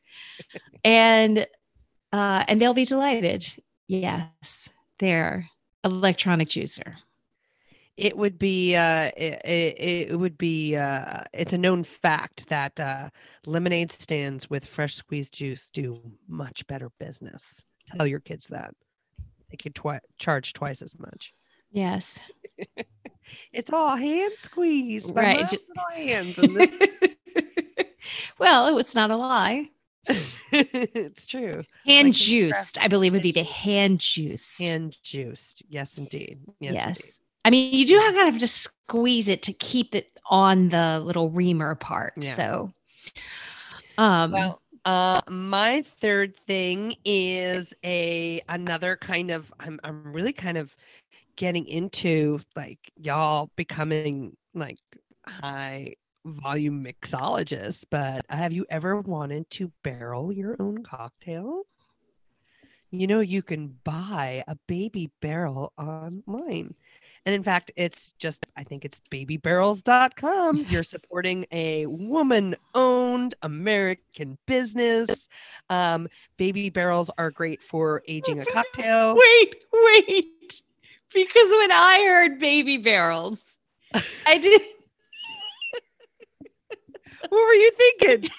And 0.84 1.45
uh 2.12 2.43
and 2.47 2.62
they'll 2.62 2.73
be 2.73 2.86
delighted. 2.86 3.45
Yes 3.88 4.69
they're 4.99 5.49
electronic 5.84 6.47
juicer. 6.47 6.95
It 7.97 8.17
would 8.17 8.39
be 8.39 8.76
uh 8.76 9.12
it, 9.17 9.41
it, 9.45 10.10
it 10.12 10.19
would 10.19 10.38
be 10.38 10.76
uh 10.76 11.23
it's 11.34 11.54
a 11.54 11.58
known 11.58 11.84
fact 11.84 12.47
that 12.49 12.80
uh 12.80 13.10
lemonade 13.45 13.91
stands 13.91 14.49
with 14.49 14.65
fresh 14.65 14.95
squeezed 14.95 15.34
juice 15.34 15.69
do 15.69 15.99
much 16.28 16.65
better 16.67 16.89
business. 16.99 17.63
Tell 17.88 18.08
your 18.08 18.19
kids 18.21 18.47
that. 18.47 18.73
They 19.49 19.58
could 19.58 19.76
twi- 19.76 19.99
charge 20.17 20.54
twice 20.54 20.82
as 20.82 20.97
much. 20.97 21.34
Yes 21.71 22.19
it's 23.54 23.72
all 23.72 23.96
hand 23.96 24.34
squeeze 24.38 25.06
right 25.06 25.50
just... 25.50 25.66
hands 25.94 26.36
this... 26.36 26.72
well 28.40 28.78
it's 28.78 28.96
not 28.96 29.12
a 29.12 29.16
lie 29.16 29.70
it's 30.52 31.26
true 31.26 31.64
hand 31.86 32.10
like 32.10 32.16
juiced 32.16 32.78
i 32.84 32.88
believe 32.88 33.14
would 33.14 33.24
be 33.24 33.32
the 33.32 33.44
hand 33.44 34.00
juiced 34.00 34.60
hand 34.60 34.98
juiced 35.02 35.64
yes 35.70 35.98
indeed 35.98 36.40
yes, 36.60 36.74
yes. 36.74 37.00
Indeed. 37.00 37.20
I 37.46 37.50
mean, 37.50 37.74
you 37.74 37.86
do 37.86 37.98
have 37.98 38.16
kind 38.16 38.34
of 38.34 38.40
to 38.40 38.48
squeeze 38.48 39.28
it 39.28 39.42
to 39.44 39.54
keep 39.54 39.96
it 39.96 40.20
on 40.28 40.70
the 40.70 41.00
little 41.00 41.30
reamer 41.30 41.76
part. 41.76 42.14
Yeah. 42.16 42.34
So, 42.36 42.74
um, 43.98 44.32
well, 44.32 44.62
uh, 44.86 45.22
my 45.30 45.84
third 46.00 46.36
thing 46.48 46.96
is 47.04 47.74
a 47.84 48.42
another 48.50 48.96
kind 48.96 49.32
of 49.32 49.52
I'm 49.60 49.80
I'm 49.84 50.14
really 50.14 50.34
kind 50.34 50.58
of 50.58 50.76
getting 51.36 51.65
into 51.67 52.39
like 52.56 52.80
y'all 52.96 53.50
becoming 53.56 54.36
like 54.54 54.80
high 55.26 55.96
volume 56.26 56.84
mixologists, 56.84 57.84
but 57.89 58.26
have 58.30 58.54
you 58.54 58.65
ever 58.69 59.00
wanted 59.02 59.50
to 59.52 59.72
barrel 59.84 60.32
your 60.32 60.56
own 60.60 60.84
cocktail? 60.84 61.63
You 62.91 63.08
know, 63.08 63.22
you 63.22 63.41
can 63.41 63.76
buy 63.84 64.43
a 64.48 64.56
baby 64.67 65.10
barrel 65.19 65.74
online. 65.80 66.76
And 67.26 67.34
in 67.34 67.41
fact, 67.41 67.72
it's 67.76 68.12
just, 68.19 68.46
I 68.56 68.63
think 68.63 68.86
it's 68.86 69.02
babybarrels.com. 69.12 70.65
You're 70.69 70.84
supporting 70.84 71.48
a 71.52 71.88
woman 71.88 72.56
owned 72.76 73.34
American 73.41 74.38
business. 74.46 75.28
Um, 75.72 76.08
baby 76.38 76.69
barrels 76.69 77.10
are 77.17 77.32
great 77.32 77.63
for 77.63 78.04
aging 78.08 78.41
a 78.41 78.46
cocktail. 78.46 79.15
Wait, 79.17 79.56
wait 79.74 80.62
because 81.13 81.49
when 81.60 81.71
I 81.71 82.04
heard 82.08 82.39
baby 82.39 82.78
barrels, 82.78 83.43
I 84.26 84.38
did. 84.38 84.62
what 87.30 87.32
were 87.32 87.54
you 87.54 87.71
thinking? 87.71 88.30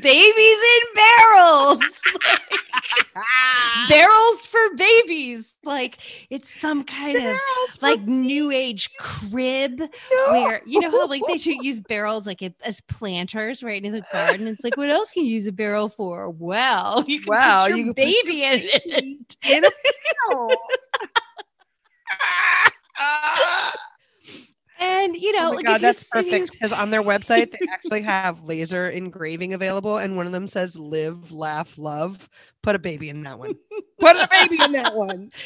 Babies 0.00 0.58
in 0.58 0.80
barrels. 0.94 1.78
barrels 3.88 4.46
for 4.46 4.74
babies. 4.76 5.54
Like 5.62 5.98
it's 6.30 6.50
some 6.50 6.82
kind 6.82 7.24
of 7.24 7.36
like 7.80 8.02
new 8.02 8.50
age 8.50 8.90
crib 8.98 9.78
no. 9.78 10.32
where 10.32 10.62
you 10.66 10.80
know 10.80 10.90
how 10.90 11.06
like 11.06 11.22
they 11.28 11.38
should 11.38 11.62
use 11.62 11.78
barrels 11.78 12.26
like 12.26 12.42
as 12.64 12.80
planters 12.82 13.62
right 13.62 13.84
in 13.84 13.92
the 13.92 14.02
garden. 14.12 14.48
It's 14.48 14.64
like 14.64 14.76
what 14.76 14.90
else 14.90 15.12
can 15.12 15.24
you 15.24 15.32
use 15.32 15.46
a 15.46 15.52
barrel 15.52 15.88
for? 15.88 16.28
Well, 16.28 17.04
you 17.06 17.20
can 17.20 17.32
wow, 17.32 17.66
put 17.66 17.76
your 17.76 17.86
you 17.86 17.94
baby 17.94 18.42
in 18.42 18.60
it. 18.62 19.36
In 19.48 19.64
a 19.64 19.70
barrel. 20.28 20.50
And 24.80 25.16
you 25.16 25.32
oh 25.36 25.40
know, 25.40 25.48
oh 25.52 25.56
like 25.56 25.66
God, 25.66 25.80
that's 25.80 26.08
perfect 26.08 26.52
because 26.52 26.72
on 26.72 26.90
their 26.90 27.02
website 27.02 27.52
they 27.52 27.66
actually 27.72 28.02
have 28.02 28.42
laser 28.44 28.88
engraving 28.88 29.52
available, 29.54 29.98
and 29.98 30.16
one 30.16 30.26
of 30.26 30.32
them 30.32 30.46
says 30.46 30.76
"Live, 30.76 31.32
Laugh, 31.32 31.76
Love." 31.78 32.28
Put 32.62 32.74
a 32.74 32.78
baby 32.78 33.08
in 33.08 33.22
that 33.22 33.38
one. 33.38 33.54
Put 34.00 34.16
a 34.16 34.28
baby 34.30 34.58
in 34.62 34.72
that 34.72 34.94
one. 34.94 35.30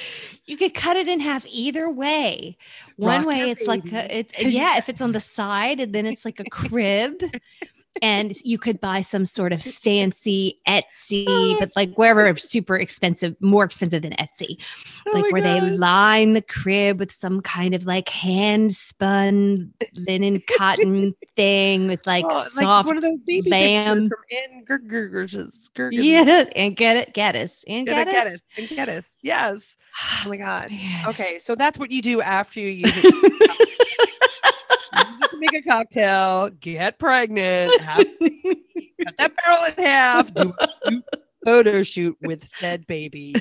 You 0.47 0.57
could 0.57 0.73
cut 0.73 0.97
it 0.97 1.09
in 1.09 1.21
half 1.21 1.45
either 1.47 1.91
way. 1.91 2.57
One 2.97 3.19
Rock 3.19 3.27
way, 3.27 3.51
it's 3.51 3.67
baby. 3.67 3.91
like 3.91 3.93
a, 3.93 4.19
it's 4.19 4.39
yeah. 4.41 4.79
If 4.79 4.89
it's 4.89 5.03
on 5.03 5.13
the 5.13 5.21
side, 5.21 5.79
and 5.79 5.95
then 5.95 6.07
it's 6.07 6.25
like 6.25 6.41
a 6.41 6.45
crib. 6.45 7.21
And 8.03 8.37
you 8.43 8.59
could 8.59 8.81
buy 8.81 9.03
some 9.03 9.25
sort 9.25 9.53
of 9.53 9.63
fancy 9.63 10.61
Etsy, 10.67 11.25
oh, 11.29 11.57
but 11.59 11.73
like 11.77 11.95
wherever 11.95 12.35
super 12.37 12.77
expensive, 12.77 13.37
more 13.41 13.65
expensive 13.65 14.03
than 14.03 14.13
Etsy, 14.13 14.59
oh 15.07 15.11
like 15.13 15.33
where 15.33 15.43
God. 15.43 15.63
they 15.63 15.71
line 15.71 16.33
the 16.33 16.43
crib 16.43 16.99
with 16.99 17.13
some 17.13 17.41
kind 17.41 17.75
of 17.75 17.87
like 17.87 18.09
hand 18.09 18.75
spun 18.75 19.73
linen 19.95 20.43
cotton 20.59 21.15
thing 21.37 21.89
with 21.89 22.07
like 22.07 22.25
oh, 22.29 22.45
soft 22.49 22.91
like 22.91 23.03
lamb. 23.47 24.11
yeah, 25.91 26.45
and 26.57 26.77
get 26.77 26.97
it, 26.97 27.15
get 27.15 27.37
us, 27.37 27.65
and 27.69 27.87
get, 27.87 28.09
get 28.09 28.27
us, 28.27 28.41
and 28.57 28.69
get 28.69 28.89
us. 28.89 29.13
Yes. 29.23 29.77
Oh 30.25 30.29
my 30.29 30.37
God. 30.37 30.71
Okay, 31.07 31.39
so 31.39 31.55
that's 31.55 31.79
what 31.79 31.91
you 31.91 32.03
do 32.03 32.21
after 32.21 32.61
you 32.61 32.69
use 32.69 32.93
it. 32.97 34.08
Make 35.39 35.55
a 35.55 35.63
cocktail, 35.63 36.51
get 36.51 36.99
pregnant, 36.99 37.81
have, 37.81 37.99
cut 39.05 39.17
that 39.19 39.33
barrel 39.45 39.65
in 39.65 39.85
half, 39.85 40.33
do 40.35 40.53
a 40.59 40.93
photo 41.45 41.83
shoot 41.83 42.17
with 42.23 42.49
said 42.59 42.87
baby. 42.87 43.35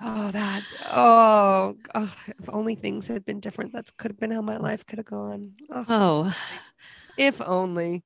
oh, 0.00 0.30
that 0.30 0.62
oh, 0.90 1.76
oh, 1.94 2.14
if 2.26 2.48
only 2.48 2.74
things 2.74 3.06
had 3.06 3.24
been 3.24 3.40
different. 3.40 3.72
That 3.72 3.96
could 3.96 4.10
have 4.10 4.20
been 4.20 4.30
how 4.30 4.42
my 4.42 4.56
life 4.56 4.86
could 4.86 4.98
have 4.98 5.06
gone. 5.06 5.52
Oh, 5.70 5.84
oh. 5.88 6.36
if 7.16 7.40
only 7.40 8.02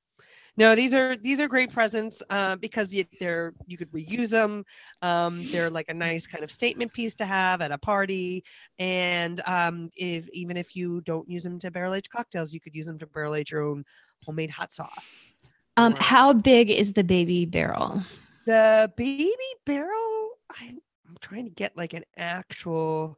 no 0.57 0.75
these 0.75 0.93
are 0.93 1.15
these 1.17 1.39
are 1.39 1.47
great 1.47 1.71
presents 1.71 2.21
uh, 2.29 2.55
because 2.57 2.93
you, 2.93 3.05
they're 3.19 3.53
you 3.67 3.77
could 3.77 3.91
reuse 3.91 4.29
them 4.29 4.63
um, 5.01 5.43
they're 5.51 5.69
like 5.69 5.89
a 5.89 5.93
nice 5.93 6.25
kind 6.27 6.43
of 6.43 6.51
statement 6.51 6.93
piece 6.93 7.15
to 7.15 7.25
have 7.25 7.61
at 7.61 7.71
a 7.71 7.77
party. 7.77 8.43
And 8.79 9.41
um, 9.45 9.89
if 9.95 10.27
even 10.29 10.57
if 10.57 10.75
you 10.75 11.01
don't 11.01 11.29
use 11.29 11.43
them 11.43 11.59
to 11.59 11.71
barrel 11.71 11.93
age 11.93 12.09
cocktails 12.09 12.53
you 12.53 12.59
could 12.59 12.75
use 12.75 12.85
them 12.85 12.99
to 12.99 13.07
barrel 13.07 13.35
age 13.35 13.51
your 13.51 13.67
own 13.67 13.83
homemade 14.23 14.49
hot 14.49 14.71
sauce. 14.71 15.35
Um, 15.77 15.93
or, 15.93 15.97
how 15.99 16.33
big 16.33 16.71
is 16.71 16.93
the 16.93 17.03
baby 17.03 17.45
barrel? 17.45 18.03
The 18.45 18.91
baby 18.95 19.35
barrel 19.65 20.29
I, 20.51 20.75
i'm 21.07 21.17
trying 21.19 21.45
to 21.45 21.51
get 21.51 21.75
like 21.75 21.93
an 21.93 22.05
actual 22.17 23.17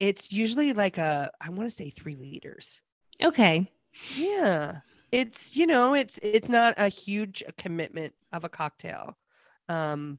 it's 0.00 0.32
usually 0.32 0.72
like 0.72 0.98
a 0.98 1.30
i 1.40 1.48
want 1.50 1.68
to 1.68 1.74
say 1.74 1.90
three 1.90 2.16
liters. 2.16 2.80
Okay. 3.22 3.70
Yeah 4.16 4.80
it's 5.14 5.56
you 5.56 5.66
know 5.66 5.94
it's 5.94 6.18
it's 6.22 6.48
not 6.48 6.74
a 6.76 6.88
huge 6.88 7.42
commitment 7.56 8.14
of 8.32 8.44
a 8.44 8.48
cocktail. 8.48 9.16
Um 9.68 10.18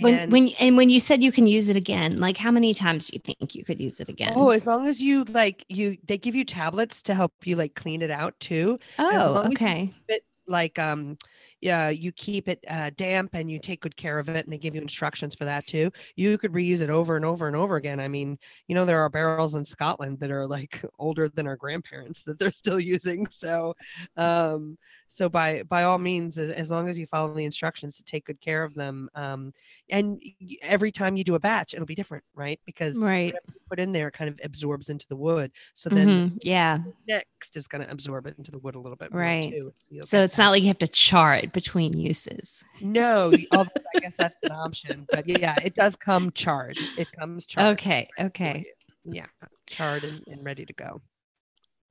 when 0.00 0.14
and, 0.14 0.32
when 0.32 0.50
and 0.60 0.76
when 0.76 0.90
you 0.90 1.00
said 1.00 1.22
you 1.22 1.32
can 1.32 1.46
use 1.46 1.68
it 1.68 1.76
again 1.76 2.18
like 2.18 2.36
how 2.36 2.52
many 2.52 2.72
times 2.72 3.08
do 3.08 3.14
you 3.14 3.20
think 3.20 3.54
you 3.54 3.64
could 3.64 3.80
use 3.80 4.00
it 4.00 4.08
again? 4.08 4.32
Oh 4.36 4.50
as 4.50 4.66
long 4.66 4.86
as 4.86 5.00
you 5.00 5.24
like 5.24 5.64
you 5.68 5.96
they 6.04 6.18
give 6.18 6.34
you 6.34 6.44
tablets 6.44 7.02
to 7.02 7.14
help 7.14 7.32
you 7.44 7.56
like 7.56 7.74
clean 7.74 8.02
it 8.02 8.10
out 8.10 8.38
too. 8.40 8.78
Oh 8.98 9.42
okay. 9.46 9.92
it, 10.08 10.24
like 10.46 10.78
um 10.78 11.16
yeah, 11.60 11.88
you 11.88 12.12
keep 12.12 12.48
it 12.48 12.64
uh, 12.68 12.90
damp 12.96 13.30
and 13.34 13.50
you 13.50 13.58
take 13.58 13.80
good 13.80 13.96
care 13.96 14.18
of 14.18 14.28
it, 14.28 14.44
and 14.44 14.52
they 14.52 14.58
give 14.58 14.74
you 14.74 14.80
instructions 14.80 15.34
for 15.34 15.44
that 15.44 15.66
too. 15.66 15.90
You 16.16 16.38
could 16.38 16.52
reuse 16.52 16.82
it 16.82 16.90
over 16.90 17.16
and 17.16 17.24
over 17.24 17.46
and 17.46 17.56
over 17.56 17.76
again. 17.76 18.00
I 18.00 18.08
mean, 18.08 18.38
you 18.68 18.74
know, 18.74 18.84
there 18.84 19.00
are 19.00 19.08
barrels 19.08 19.54
in 19.54 19.64
Scotland 19.64 20.20
that 20.20 20.30
are 20.30 20.46
like 20.46 20.84
older 20.98 21.28
than 21.28 21.46
our 21.46 21.56
grandparents 21.56 22.22
that 22.24 22.38
they're 22.38 22.52
still 22.52 22.80
using. 22.88 23.26
So, 23.28 23.74
um, 24.16 24.78
so 25.08 25.28
by 25.28 25.62
by 25.64 25.84
all 25.84 25.98
means, 25.98 26.38
as, 26.38 26.50
as 26.50 26.70
long 26.70 26.88
as 26.88 26.98
you 26.98 27.06
follow 27.06 27.34
the 27.34 27.44
instructions 27.44 27.96
to 27.96 28.04
take 28.04 28.26
good 28.26 28.40
care 28.40 28.62
of 28.62 28.74
them, 28.74 29.08
um, 29.14 29.52
and 29.90 30.20
every 30.62 30.92
time 30.92 31.16
you 31.16 31.24
do 31.24 31.34
a 31.34 31.40
batch, 31.40 31.74
it'll 31.74 31.86
be 31.86 31.94
different, 31.94 32.24
right? 32.34 32.60
Because 32.66 32.98
right 32.98 33.34
put 33.68 33.78
in 33.78 33.92
there 33.92 34.10
kind 34.10 34.28
of 34.28 34.40
absorbs 34.42 34.88
into 34.88 35.06
the 35.08 35.16
wood. 35.16 35.52
So 35.74 35.90
then, 35.90 36.08
mm-hmm. 36.08 36.36
yeah, 36.42 36.78
next 37.06 37.56
is 37.56 37.68
going 37.68 37.84
to 37.84 37.90
absorb 37.90 38.26
it 38.26 38.34
into 38.38 38.50
the 38.50 38.58
wood 38.58 38.74
a 38.74 38.80
little 38.80 38.96
bit, 38.96 39.12
right? 39.12 39.50
Too, 39.50 39.72
so, 39.92 40.00
so 40.02 40.22
it's 40.22 40.38
not 40.38 40.50
like 40.50 40.62
you 40.62 40.68
have 40.68 40.78
to 40.78 40.88
char 40.88 41.34
it 41.34 41.47
between 41.52 41.96
uses. 41.96 42.62
No, 42.80 43.32
although 43.52 43.70
I 43.96 44.00
guess 44.00 44.16
that's 44.16 44.36
an 44.42 44.52
option, 44.52 45.06
but 45.10 45.26
yeah, 45.28 45.56
it 45.62 45.74
does 45.74 45.96
come 45.96 46.30
charred. 46.32 46.78
It 46.96 47.10
comes 47.12 47.46
charred. 47.46 47.78
Okay, 47.78 48.08
okay, 48.18 48.66
yeah, 49.04 49.26
charred 49.66 50.04
and, 50.04 50.22
and 50.26 50.44
ready 50.44 50.64
to 50.64 50.72
go. 50.72 51.00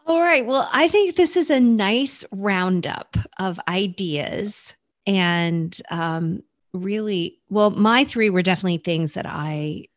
All 0.05 0.21
right. 0.21 0.45
Well, 0.45 0.69
I 0.71 0.87
think 0.87 1.17
this 1.17 1.35
is 1.35 1.49
a 1.49 1.59
nice 1.59 2.23
roundup 2.31 3.17
of 3.39 3.59
ideas 3.67 4.73
and 5.05 5.77
um, 5.91 6.43
really, 6.73 7.39
well, 7.49 7.71
my 7.71 8.05
three 8.05 8.29
were 8.29 8.41
definitely 8.41 8.77
things 8.77 9.15
that 9.15 9.25
I 9.27 9.87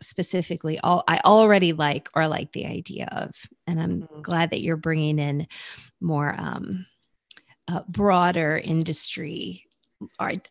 specifically 0.00 0.78
all 0.80 1.02
I 1.08 1.20
already 1.24 1.72
like 1.72 2.10
or 2.14 2.28
like 2.28 2.52
the 2.52 2.66
idea 2.66 3.08
of, 3.10 3.30
and 3.66 3.80
I'm 3.80 4.02
mm-hmm. 4.02 4.20
glad 4.20 4.50
that 4.50 4.60
you're 4.60 4.76
bringing 4.76 5.18
in 5.18 5.46
more 6.00 6.34
um, 6.38 6.84
uh, 7.68 7.80
broader 7.88 8.58
industry 8.58 9.66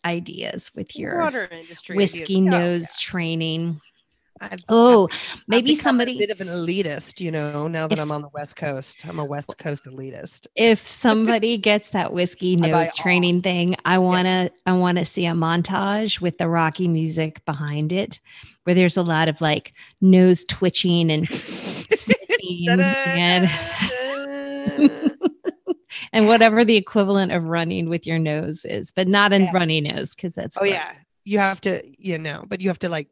ideas 0.06 0.71
with 0.76 0.97
your 0.97 1.15
broader 1.15 1.47
industry 1.52 1.95
whiskey 1.95 2.38
ideas. 2.38 2.41
nose 2.41 2.82
yeah. 2.82 3.12
training. 3.12 3.82
I've, 4.41 4.60
oh, 4.67 5.08
I've, 5.12 5.43
maybe 5.47 5.71
I've 5.71 5.78
somebody 5.78 6.15
a 6.15 6.28
bit 6.28 6.30
of 6.32 6.41
an 6.41 6.47
elitist, 6.47 7.21
you 7.21 7.32
know. 7.32 7.67
Now 7.67 7.88
that 7.88 7.97
if, 7.97 8.04
I'm 8.04 8.12
on 8.12 8.21
the 8.21 8.30
West 8.34 8.56
Coast, 8.56 9.06
I'm 9.08 9.19
a 9.19 9.26
West 9.26 9.58
Coast 9.58 9.86
elitist. 9.86 10.47
If 10.56 10.86
somebody 10.86 11.58
gets 11.58 11.89
that 11.89 12.12
whiskey 12.12 12.56
nose 12.58 12.93
training 12.95 13.39
thing, 13.39 13.76
I 13.86 13.99
wanna, 13.99 14.43
yeah. 14.43 14.49
I 14.65 14.73
wanna 14.73 15.06
see 15.06 15.26
a 15.28 15.34
montage 15.34 16.19
with 16.19 16.39
the 16.39 16.49
Rocky 16.49 16.88
music 16.88 17.45
behind 17.45 17.93
it, 17.93 18.19
where 18.63 18.76
there's 18.76 18.97
a 18.97 19.04
lot 19.04 19.30
of 19.30 19.39
like 19.39 19.73
nose 20.02 20.43
twitching 20.45 21.10
and 21.12 21.30
and, 22.80 23.49
and 26.12 26.28
whatever 26.28 26.66
the 26.66 26.76
equivalent 26.76 27.32
of 27.32 27.46
running 27.46 27.89
with 27.89 28.06
your 28.06 28.20
nose 28.20 28.66
is, 28.66 28.92
but 28.92 29.08
not 29.08 29.34
a 29.34 29.39
yeah. 29.39 29.52
runny 29.54 29.82
nose 29.82 30.13
because 30.13 30.36
that's 30.36 30.58
oh 30.60 30.66
yeah, 30.66 30.92
you 31.24 31.39
have 31.39 31.62
to, 31.62 31.82
you 31.98 32.18
know, 32.18 32.44
but 32.48 32.62
you 32.62 32.70
have 32.70 32.80
to 32.80 32.89
like 32.89 33.08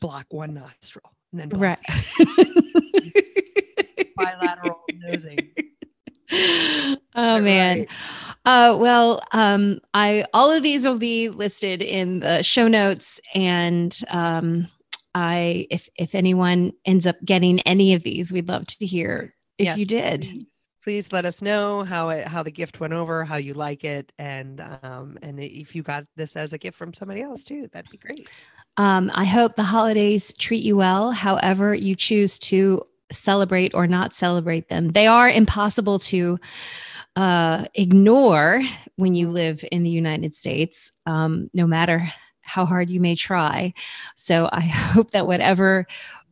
block 0.00 0.26
one 0.30 0.54
nostril 0.54 1.12
and 1.32 1.40
then 1.40 1.48
right 1.58 1.78
bilateral 4.16 4.82
nosing. 4.94 5.50
Oh 7.14 7.40
man. 7.40 7.80
Right. 7.80 7.88
Uh, 8.44 8.76
well, 8.78 9.22
um, 9.32 9.80
I 9.94 10.24
all 10.32 10.50
of 10.50 10.62
these 10.62 10.84
will 10.84 10.98
be 10.98 11.28
listed 11.28 11.82
in 11.82 12.20
the 12.20 12.42
show 12.42 12.68
notes, 12.68 13.20
and 13.34 13.96
um, 14.08 14.68
I 15.14 15.66
if 15.70 15.88
if 15.96 16.14
anyone 16.14 16.72
ends 16.84 17.06
up 17.06 17.16
getting 17.24 17.60
any 17.60 17.94
of 17.94 18.02
these, 18.02 18.32
we'd 18.32 18.48
love 18.48 18.66
to 18.66 18.86
hear 18.86 19.34
if 19.58 19.66
yes, 19.66 19.78
you 19.78 19.84
did. 19.84 20.46
Please, 20.82 21.12
let 21.12 21.24
us 21.24 21.40
know 21.40 21.84
how 21.84 22.08
it 22.08 22.26
how 22.26 22.42
the 22.42 22.50
gift 22.50 22.80
went 22.80 22.92
over, 22.92 23.24
how 23.24 23.36
you 23.36 23.54
like 23.54 23.84
it, 23.84 24.12
and 24.18 24.60
um, 24.82 25.16
and 25.22 25.38
if 25.38 25.76
you 25.76 25.82
got 25.82 26.04
this 26.16 26.34
as 26.34 26.52
a 26.52 26.58
gift 26.58 26.76
from 26.76 26.92
somebody 26.92 27.22
else 27.22 27.44
too, 27.44 27.68
that'd 27.72 27.90
be 27.90 27.98
great. 27.98 28.28
Um, 28.76 29.10
I 29.14 29.24
hope 29.24 29.54
the 29.54 29.62
holidays 29.62 30.32
treat 30.38 30.64
you 30.64 30.76
well, 30.76 31.12
however 31.12 31.74
you 31.74 31.94
choose 31.94 32.38
to 32.40 32.82
celebrate 33.12 33.74
or 33.74 33.86
not 33.86 34.14
celebrate 34.14 34.68
them. 34.68 34.88
They 34.88 35.06
are 35.06 35.28
impossible 35.28 35.98
to 36.00 36.38
uh, 37.16 37.66
ignore 37.74 38.62
when 38.96 39.14
you 39.14 39.28
live 39.28 39.64
in 39.70 39.82
the 39.82 39.90
United 39.90 40.34
States, 40.34 40.92
um, 41.06 41.50
no 41.52 41.66
matter 41.66 42.08
how 42.40 42.64
hard 42.64 42.90
you 42.90 43.00
may 43.00 43.14
try. 43.14 43.72
So 44.16 44.48
I 44.52 44.60
hope 44.60 45.12
that 45.12 45.26
whatever 45.26 45.86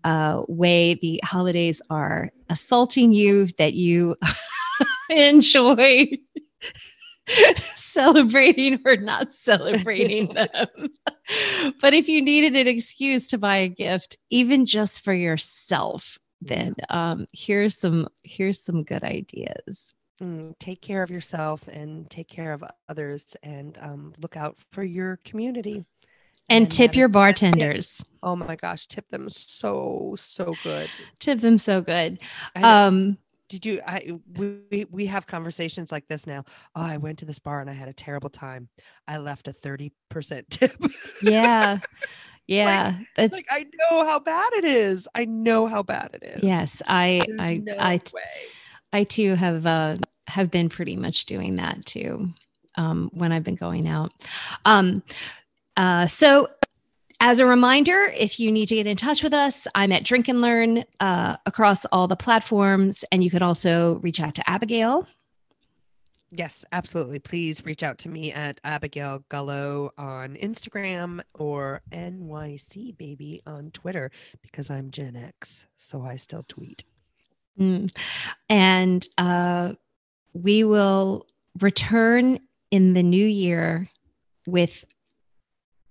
uh, 0.05 0.43
way 0.49 0.95
the 0.95 1.21
holidays 1.25 1.83
are 1.91 2.31
assaulting 2.49 3.13
you, 3.13 3.47
that 3.59 3.75
you 3.75 4.17
enjoy 5.11 6.09
celebrating 7.75 8.81
or 8.85 8.97
not 8.97 9.33
celebrating 9.33 10.35
them. 10.35 10.91
but 11.81 11.95
if 11.95 12.09
you 12.09 12.23
needed 12.23 12.57
an 12.57 12.67
excuse 12.67 13.27
to 13.29 13.39
buy 13.39 13.57
a 13.57 13.69
gift, 13.69 14.17
even 14.31 14.67
just 14.67 15.03
for 15.03 15.13
yourself, 15.13 16.19
then 16.41 16.75
um, 16.89 17.27
here's 17.33 17.77
some 17.77 18.09
here's 18.25 18.63
some 18.63 18.83
good 18.83 19.05
ideas. 19.05 19.95
Mm, 20.23 20.59
take 20.59 20.83
care 20.83 21.03
of 21.03 21.11
yourself 21.11 21.67
and 21.69 22.09
take 22.11 22.29
care 22.29 22.53
of 22.53 22.65
others, 22.89 23.37
and 23.43 23.79
um, 23.81 24.15
look 24.21 24.37
out 24.37 24.59
for 24.73 24.83
your 24.83 25.19
community. 25.25 25.85
And, 26.51 26.65
and 26.65 26.71
tip 26.71 26.95
your 26.97 27.09
bartenders. 27.09 28.05
Oh 28.23 28.37
my 28.37 28.57
gosh, 28.57 28.87
tip 28.89 29.09
them 29.09 29.31
so 29.31 30.15
so 30.19 30.53
good. 30.63 30.91
Tip 31.21 31.41
them 31.41 31.57
so 31.57 31.81
good. 31.81 32.19
Um, 32.57 33.17
did 33.51 33.67
you 33.67 33.81
i 33.85 34.13
we 34.37 34.87
we 34.91 35.05
have 35.07 35.27
conversations 35.27 35.91
like 35.91 36.07
this 36.07 36.25
now 36.27 36.45
oh 36.77 36.83
i 36.83 36.97
went 36.97 37.19
to 37.19 37.25
this 37.25 37.41
bar 37.41 37.61
and 37.61 37.69
i 37.69 37.73
had 37.73 37.89
a 37.89 37.93
terrible 37.93 38.31
time 38.31 38.69
i 39.09 39.19
left 39.19 39.49
a 39.49 39.53
30% 39.53 39.91
tip 40.51 40.77
yeah 41.21 41.79
yeah 42.47 42.95
like, 42.97 43.07
that's 43.17 43.33
like 43.33 43.47
i 43.51 43.67
know 43.81 44.05
how 44.05 44.19
bad 44.21 44.53
it 44.55 44.65
is 44.65 45.09
i 45.17 45.25
know 45.25 45.67
how 45.67 45.83
bad 45.83 46.11
it 46.15 46.23
is 46.23 46.43
yes 46.45 46.81
i 46.87 47.25
There's 47.27 47.41
i 47.41 47.55
no 47.57 47.77
i 47.79 48.01
way. 48.15 48.23
i 48.93 49.05
too 49.05 49.35
have 49.35 49.67
uh 49.67 49.97
have 50.29 50.51
been 50.51 50.69
pretty 50.69 50.95
much 50.95 51.27
doing 51.27 51.57
that 51.57 51.85
too 51.85 52.31
um 52.77 53.11
when 53.13 53.33
i've 53.33 53.45
been 53.45 53.57
going 53.57 53.89
out 53.89 54.13
um 54.65 55.03
uh 55.77 56.07
so 56.07 56.49
as 57.23 57.39
a 57.39 57.45
reminder, 57.45 58.11
if 58.17 58.41
you 58.41 58.51
need 58.51 58.71
to 58.71 58.77
get 58.77 58.87
in 58.87 58.97
touch 58.97 59.23
with 59.23 59.35
us, 59.35 59.67
I'm 59.75 59.93
at 59.93 60.05
Drink 60.05 60.27
and 60.29 60.41
Learn 60.41 60.85
uh, 61.01 61.37
across 61.45 61.85
all 61.87 62.09
the 62.09 62.17
platforms. 62.17 63.05
And 63.13 63.23
you 63.23 63.31
could 63.31 63.43
also 63.43 63.97
reach 63.97 64.21
out 64.21 64.35
to 64.37 64.51
Abigail. 64.51 65.07
Yes, 66.31 66.65
absolutely. 66.73 67.19
Please 67.19 67.65
reach 67.65 67.83
out 67.83 67.99
to 67.99 68.09
me 68.09 68.33
at 68.33 68.59
Abigail 68.65 69.25
Gullo 69.29 69.91
on 69.99 70.37
Instagram 70.37 71.21
or 71.35 71.83
NYC 71.93 72.97
Baby 72.97 73.43
on 73.47 73.71
Twitter 73.73 74.11
because 74.41 74.71
I'm 74.71 74.91
Gen 74.91 75.17
X, 75.17 75.67
so 75.77 76.03
I 76.03 76.17
still 76.17 76.45
tweet. 76.49 76.85
Mm. 77.59 77.95
And 78.49 79.07
uh, 79.19 79.73
we 80.33 80.65
will 80.65 81.27
return 81.61 82.39
in 82.71 82.95
the 82.95 83.03
new 83.03 83.27
year 83.27 83.91
with 84.47 84.85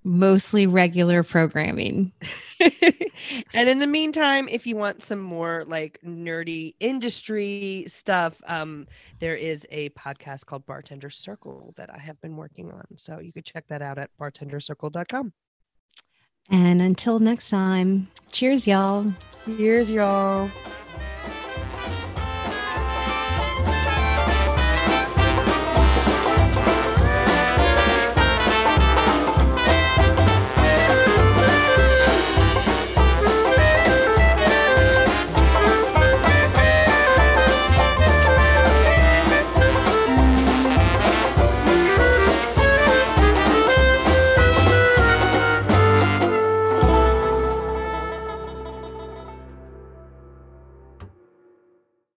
mostly 0.09 0.65
regular 0.65 1.23
programming. 1.23 2.11
and 2.59 3.69
in 3.69 3.79
the 3.79 3.87
meantime, 3.87 4.47
if 4.49 4.65
you 4.65 4.75
want 4.75 5.03
some 5.03 5.19
more 5.19 5.63
like 5.67 5.99
nerdy 6.05 6.73
industry 6.79 7.85
stuff, 7.87 8.41
um, 8.47 8.87
there 9.19 9.35
is 9.35 9.65
a 9.69 9.89
podcast 9.91 10.45
called 10.45 10.65
Bartender 10.65 11.09
Circle 11.09 11.73
that 11.77 11.93
I 11.93 11.99
have 11.99 12.19
been 12.21 12.35
working 12.35 12.71
on. 12.71 12.85
So 12.97 13.19
you 13.19 13.31
could 13.31 13.45
check 13.45 13.65
that 13.67 13.81
out 13.81 13.97
at 13.97 14.09
bartendercircle.com. 14.19 15.31
And 16.51 16.81
until 16.81 17.19
next 17.19 17.51
time, 17.51 18.07
cheers, 18.31 18.65
y'all. 18.65 19.13
Cheers, 19.45 19.91
y'all. 19.91 20.49